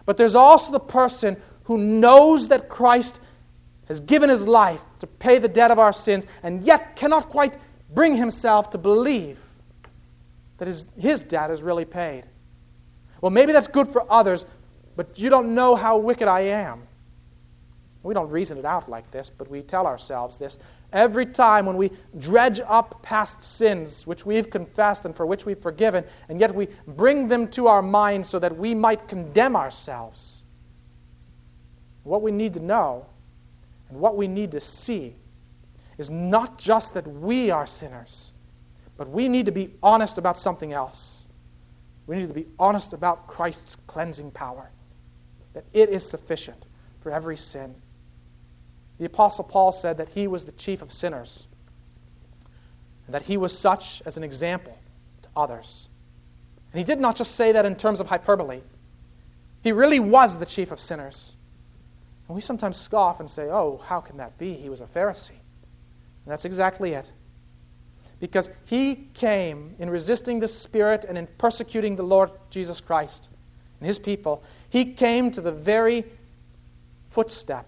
But 0.06 0.16
there's 0.16 0.36
also 0.36 0.70
the 0.70 0.78
person 0.78 1.38
who 1.64 1.76
knows 1.76 2.46
that 2.46 2.68
Christ 2.68 3.18
has 3.88 3.98
given 3.98 4.30
his 4.30 4.46
life 4.46 4.84
to 5.00 5.08
pay 5.08 5.38
the 5.40 5.48
debt 5.48 5.72
of 5.72 5.80
our 5.80 5.92
sins 5.92 6.24
and 6.44 6.62
yet 6.62 6.94
cannot 6.94 7.30
quite 7.30 7.54
bring 7.92 8.14
himself 8.14 8.70
to 8.70 8.78
believe 8.78 9.40
that 10.58 10.68
his, 10.68 10.84
his 10.96 11.20
debt 11.20 11.50
is 11.50 11.64
really 11.64 11.84
paid. 11.84 12.22
Well, 13.22 13.30
maybe 13.30 13.52
that's 13.52 13.66
good 13.66 13.88
for 13.88 14.06
others, 14.08 14.46
but 14.94 15.18
you 15.18 15.30
don't 15.30 15.52
know 15.52 15.74
how 15.74 15.96
wicked 15.96 16.28
I 16.28 16.42
am. 16.42 16.86
We 18.02 18.14
don't 18.14 18.30
reason 18.30 18.56
it 18.56 18.64
out 18.64 18.88
like 18.88 19.10
this, 19.10 19.28
but 19.28 19.48
we 19.50 19.60
tell 19.60 19.86
ourselves 19.86 20.38
this. 20.38 20.58
Every 20.92 21.26
time 21.26 21.66
when 21.66 21.76
we 21.76 21.90
dredge 22.18 22.60
up 22.66 23.02
past 23.02 23.44
sins 23.44 24.06
which 24.06 24.24
we've 24.24 24.48
confessed 24.48 25.04
and 25.04 25.14
for 25.14 25.26
which 25.26 25.44
we've 25.44 25.60
forgiven, 25.60 26.04
and 26.28 26.40
yet 26.40 26.54
we 26.54 26.68
bring 26.86 27.28
them 27.28 27.48
to 27.48 27.66
our 27.66 27.82
mind 27.82 28.26
so 28.26 28.38
that 28.38 28.56
we 28.56 28.74
might 28.74 29.06
condemn 29.06 29.54
ourselves. 29.54 30.44
What 32.04 32.22
we 32.22 32.32
need 32.32 32.54
to 32.54 32.60
know 32.60 33.04
and 33.90 34.00
what 34.00 34.16
we 34.16 34.26
need 34.26 34.52
to 34.52 34.60
see 34.60 35.16
is 35.98 36.08
not 36.08 36.56
just 36.56 36.94
that 36.94 37.06
we 37.06 37.50
are 37.50 37.66
sinners, 37.66 38.32
but 38.96 39.10
we 39.10 39.28
need 39.28 39.44
to 39.44 39.52
be 39.52 39.74
honest 39.82 40.16
about 40.16 40.38
something 40.38 40.72
else. 40.72 41.26
We 42.06 42.16
need 42.16 42.28
to 42.28 42.34
be 42.34 42.46
honest 42.58 42.94
about 42.94 43.26
Christ's 43.26 43.76
cleansing 43.86 44.30
power, 44.30 44.70
that 45.52 45.64
it 45.74 45.90
is 45.90 46.08
sufficient 46.08 46.64
for 47.00 47.12
every 47.12 47.36
sin. 47.36 47.74
The 49.00 49.06
Apostle 49.06 49.44
Paul 49.44 49.72
said 49.72 49.96
that 49.96 50.10
he 50.10 50.26
was 50.26 50.44
the 50.44 50.52
chief 50.52 50.82
of 50.82 50.92
sinners, 50.92 51.46
and 53.06 53.14
that 53.14 53.22
he 53.22 53.38
was 53.38 53.58
such 53.58 54.02
as 54.04 54.18
an 54.18 54.22
example 54.22 54.78
to 55.22 55.28
others. 55.34 55.88
And 56.70 56.78
he 56.78 56.84
did 56.84 57.00
not 57.00 57.16
just 57.16 57.34
say 57.34 57.52
that 57.52 57.64
in 57.64 57.76
terms 57.76 58.00
of 58.00 58.08
hyperbole, 58.08 58.60
he 59.62 59.72
really 59.72 60.00
was 60.00 60.36
the 60.36 60.44
chief 60.44 60.70
of 60.70 60.78
sinners. 60.78 61.34
And 62.28 62.34
we 62.34 62.42
sometimes 62.42 62.76
scoff 62.76 63.20
and 63.20 63.30
say, 63.30 63.44
oh, 63.44 63.80
how 63.86 64.02
can 64.02 64.18
that 64.18 64.36
be? 64.36 64.52
He 64.52 64.68
was 64.68 64.82
a 64.82 64.86
Pharisee. 64.86 65.30
And 65.30 66.26
that's 66.26 66.44
exactly 66.44 66.92
it. 66.92 67.10
Because 68.20 68.50
he 68.66 69.08
came 69.14 69.76
in 69.78 69.88
resisting 69.88 70.40
the 70.40 70.48
Spirit 70.48 71.06
and 71.08 71.16
in 71.16 71.26
persecuting 71.38 71.96
the 71.96 72.02
Lord 72.02 72.30
Jesus 72.50 72.82
Christ 72.82 73.30
and 73.80 73.86
his 73.86 73.98
people, 73.98 74.42
he 74.68 74.92
came 74.92 75.30
to 75.30 75.40
the 75.40 75.52
very 75.52 76.04
footstep 77.08 77.66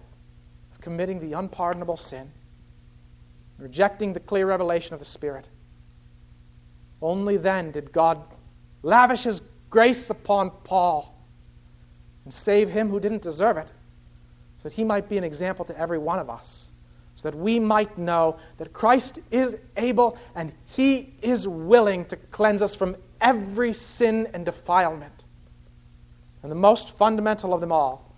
committing 0.83 1.19
the 1.19 1.33
unpardonable 1.33 1.97
sin, 1.97 2.29
rejecting 3.57 4.13
the 4.13 4.19
clear 4.19 4.45
revelation 4.45 4.93
of 4.93 4.99
the 4.99 5.05
Spirit. 5.05 5.47
Only 7.01 7.37
then 7.37 7.71
did 7.71 7.91
God 7.91 8.21
lavish 8.83 9.23
His 9.23 9.41
grace 9.69 10.11
upon 10.11 10.51
Paul 10.63 11.13
and 12.25 12.33
save 12.33 12.69
him 12.69 12.89
who 12.89 12.99
didn't 12.99 13.21
deserve 13.21 13.57
it, 13.57 13.71
so 14.57 14.63
that 14.63 14.73
he 14.73 14.83
might 14.83 15.09
be 15.09 15.17
an 15.17 15.23
example 15.23 15.65
to 15.65 15.77
every 15.77 15.97
one 15.97 16.19
of 16.19 16.29
us, 16.29 16.71
so 17.15 17.29
that 17.29 17.37
we 17.37 17.59
might 17.59 17.97
know 17.97 18.37
that 18.57 18.73
Christ 18.73 19.19
is 19.31 19.57
able 19.77 20.17
and 20.35 20.51
He 20.75 21.13
is 21.21 21.47
willing 21.47 22.05
to 22.05 22.15
cleanse 22.15 22.61
us 22.61 22.75
from 22.75 22.95
every 23.21 23.73
sin 23.73 24.29
and 24.33 24.45
defilement. 24.45 25.25
And 26.41 26.51
the 26.51 26.55
most 26.55 26.91
fundamental 26.91 27.53
of 27.53 27.61
them 27.61 27.71
all 27.71 28.13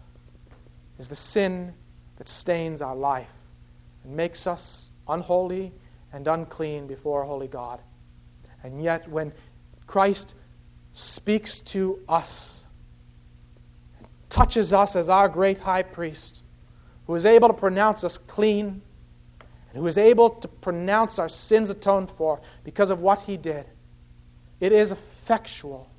is 0.97 1.09
the 1.09 1.15
sin 1.15 1.73
that 2.17 2.29
stains 2.29 2.81
our 2.81 2.95
life 2.95 3.31
and 4.03 4.15
makes 4.15 4.47
us 4.47 4.91
unholy 5.07 5.71
and 6.13 6.27
unclean 6.27 6.87
before 6.87 7.23
a 7.23 7.25
holy 7.25 7.47
God. 7.47 7.81
And 8.63 8.83
yet, 8.83 9.07
when 9.09 9.33
Christ 9.85 10.35
speaks 10.93 11.59
to 11.61 11.99
us, 12.07 12.63
touches 14.29 14.73
us 14.73 14.95
as 14.95 15.09
our 15.09 15.27
great 15.27 15.59
high 15.59 15.83
priest, 15.83 16.41
who 17.05 17.15
is 17.15 17.25
able 17.25 17.47
to 17.47 17.53
pronounce 17.53 18.03
us 18.03 18.17
clean, 18.17 18.81
and 19.69 19.81
who 19.81 19.85
is 19.87 19.97
able 19.97 20.29
to 20.29 20.47
pronounce 20.47 21.19
our 21.19 21.29
sins 21.29 21.69
atoned 21.69 22.09
for 22.09 22.39
because 22.63 22.89
of 22.89 23.01
what 23.01 23.19
he 23.19 23.37
did, 23.37 23.65
it 24.59 24.71
is 24.71 24.91
effectual. 24.91 25.89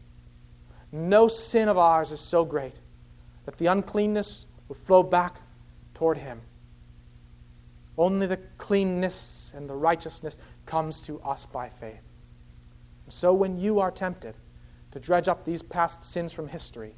No 0.91 1.29
sin 1.29 1.69
of 1.69 1.77
ours 1.77 2.11
is 2.11 2.21
so 2.21 2.45
great 2.45 2.75
that 3.45 3.59
the 3.59 3.67
uncleanness 3.67 4.47
would 4.69 4.79
flow 4.79 5.03
back 5.03 5.37
toward 5.97 6.19
Him. 6.19 6.43
Only 7.97 8.27
the 8.27 8.37
cleanness 8.59 9.55
and 9.57 9.67
the 9.67 9.75
righteousness 9.75 10.37
comes 10.67 11.01
to 11.01 11.19
us 11.23 11.47
by 11.47 11.71
faith. 11.71 12.03
And 13.07 13.15
so 13.15 13.33
when 13.33 13.57
you 13.57 13.81
are 13.81 13.91
tempted 13.91 14.37
to 14.91 15.01
dredge 15.01 15.27
up 15.27 15.47
these 15.47 15.63
past 15.63 16.05
sins 16.05 16.35
from 16.35 16.49
history, 16.49 16.95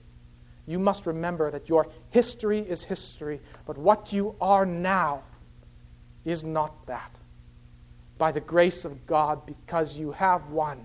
you 0.67 0.81
must 0.81 1.07
remember 1.07 1.49
that 1.53 1.69
your 1.69 1.87
history 2.11 2.59
is 2.59 2.83
history, 2.83 3.41
but 3.67 3.79
what 3.79 4.13
you 4.13 4.35
are 4.41 4.67
now 4.67 5.23
is 6.25 6.43
not 6.43 6.85
that. 6.87 7.17
By 8.19 8.33
the 8.33 8.41
grace 8.41 8.85
of 8.85 9.07
God, 9.07 9.47
because 9.47 9.97
you 9.97 10.11
have 10.11 10.51
one 10.51 10.85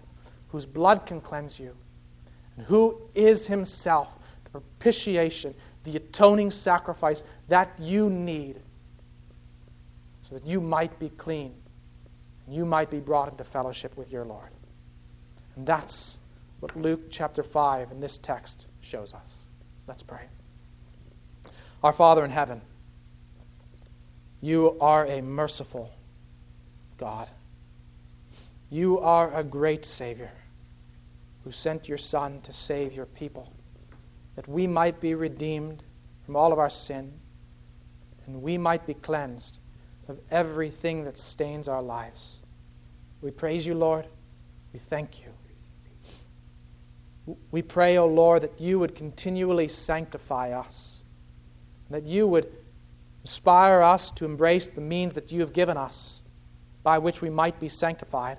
whose 0.50 0.68
blood 0.68 1.08
can 1.08 1.20
cleanse 1.20 1.60
you, 1.60 1.76
and 2.58 2.66
who 2.68 3.02
is 3.16 3.48
himself 3.48 4.20
the 4.44 4.52
propitiation 4.52 5.56
the 5.84 5.98
atoning 5.98 6.52
sacrifice 6.52 7.24
that 7.50 7.78
you 7.80 8.10
need 8.10 8.60
so 10.22 10.36
that 10.36 10.46
you 10.46 10.62
might 10.62 10.98
be 11.00 11.10
clean 11.10 11.54
and 12.46 12.56
you 12.56 12.66
might 12.66 12.90
be 12.90 13.00
brought 13.00 13.30
into 13.30 13.44
fellowship 13.44 13.96
with 13.98 14.12
your 14.12 14.26
Lord. 14.26 14.50
And 15.56 15.66
that's 15.66 16.18
what 16.60 16.76
Luke 16.78 17.10
chapter 17.10 17.44
5 17.44 17.92
in 17.92 18.00
this 18.00 18.18
text 18.18 18.68
shows 18.82 19.14
us. 19.14 19.42
Let's 19.88 20.04
pray. 20.04 20.24
Our 21.84 21.94
Father 21.94 22.24
in 22.24 22.32
heaven, 22.32 22.62
you 24.42 24.78
are 24.80 25.06
a 25.06 25.22
merciful 25.22 25.92
God. 26.98 27.28
You 28.70 29.00
are 29.00 29.34
a 29.34 29.44
great 29.44 29.86
Savior 29.86 30.32
who 31.44 31.52
sent 31.52 31.90
your 31.90 31.98
Son 31.98 32.40
to 32.42 32.54
save 32.54 32.94
your 32.94 33.06
people 33.06 33.52
that 34.36 34.48
we 34.48 34.68
might 34.68 35.00
be 35.00 35.16
redeemed 35.16 35.84
from 36.26 36.36
all 36.36 36.52
of 36.52 36.60
our 36.60 36.70
sin 36.70 37.14
and 38.26 38.42
we 38.42 38.58
might 38.58 38.86
be 38.86 38.94
cleansed 38.94 39.60
of 40.08 40.20
everything 40.32 41.04
that 41.06 41.18
stains 41.18 41.68
our 41.68 41.82
lives. 41.82 42.38
We 43.22 43.32
praise 43.32 43.66
you, 43.66 43.76
Lord. 43.76 44.08
We 44.74 44.80
thank 44.80 45.22
you. 45.22 47.36
We 47.52 47.62
pray, 47.62 47.98
O 47.98 48.04
oh 48.04 48.08
Lord, 48.08 48.42
that 48.42 48.60
you 48.60 48.80
would 48.80 48.96
continually 48.96 49.70
sanctify 49.70 50.52
us, 50.52 51.04
that 51.90 52.04
you 52.04 52.28
would 52.28 52.52
inspire 53.22 53.82
us 53.82 54.12
to 54.12 54.26
embrace 54.26 54.68
the 54.68 54.82
means 54.82 55.14
that 55.14 55.32
you 55.32 55.40
have 55.40 55.54
given 55.54 55.78
us 55.78 56.22
by 56.82 56.98
which 56.98 57.22
we 57.22 57.30
might 57.30 57.58
be 57.62 57.70
sanctified. 57.70 58.38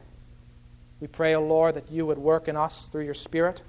We 1.00 1.06
pray, 1.06 1.34
O 1.34 1.40
oh 1.40 1.46
Lord, 1.46 1.76
that 1.76 1.90
you 1.90 2.04
would 2.04 2.18
work 2.18 2.46
in 2.46 2.56
us 2.56 2.88
through 2.88 3.04
your 3.04 3.14
Spirit 3.14 3.62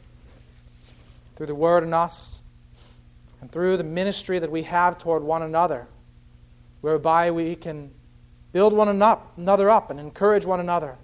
through 1.36 1.48
the 1.48 1.56
Word 1.56 1.84
in 1.84 1.94
us, 1.94 2.42
and 3.42 3.52
through 3.52 3.78
the 3.78 3.84
ministry 3.84 4.40
that 4.40 4.50
we 4.50 4.64
have 4.64 4.98
toward 4.98 5.24
one 5.24 5.44
another, 5.44 5.88
whereby 6.82 7.32
we 7.32 7.56
can 7.56 7.92
build 8.52 8.74
one 8.74 8.88
another 8.88 9.70
up 9.70 9.92
and 9.92 10.00
encourage 10.00 10.46
one 10.46 10.60
another 10.60 10.98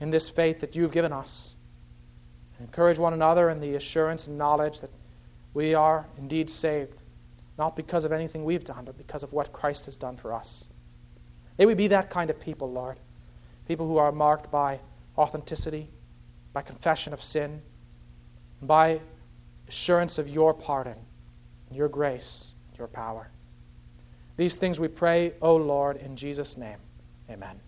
in 0.00 0.10
this 0.10 0.28
faith 0.28 0.60
that 0.60 0.74
you've 0.74 0.92
given 0.92 1.12
us. 1.12 1.54
And 2.58 2.66
encourage 2.66 2.98
one 2.98 3.12
another 3.12 3.50
in 3.50 3.60
the 3.60 3.74
assurance 3.74 4.26
and 4.26 4.38
knowledge 4.38 4.80
that 4.80 4.90
we 5.52 5.74
are 5.74 6.06
indeed 6.16 6.48
saved, 6.48 7.02
not 7.58 7.76
because 7.76 8.04
of 8.04 8.12
anything 8.12 8.44
we've 8.44 8.64
done, 8.64 8.84
but 8.84 8.96
because 8.96 9.22
of 9.22 9.32
what 9.32 9.52
Christ 9.52 9.84
has 9.84 9.96
done 9.96 10.16
for 10.16 10.32
us. 10.32 10.64
May 11.58 11.66
we 11.66 11.74
be 11.74 11.88
that 11.88 12.08
kind 12.08 12.30
of 12.30 12.40
people, 12.40 12.72
Lord. 12.72 12.96
People 13.68 13.86
who 13.86 13.98
are 13.98 14.10
marked 14.10 14.50
by 14.50 14.80
authenticity, 15.18 15.88
by 16.52 16.62
confession 16.62 17.12
of 17.12 17.22
sin, 17.22 17.60
by 18.62 19.00
assurance 19.70 20.18
of 20.18 20.28
your 20.28 20.52
pardon, 20.52 20.96
your 21.70 21.88
grace, 21.88 22.54
your 22.76 22.88
power. 22.88 23.30
These 24.36 24.56
things 24.56 24.80
we 24.80 24.88
pray, 24.88 25.34
O 25.40 25.54
Lord, 25.54 25.96
in 25.98 26.16
Jesus' 26.16 26.56
name. 26.56 26.78
Amen. 27.30 27.60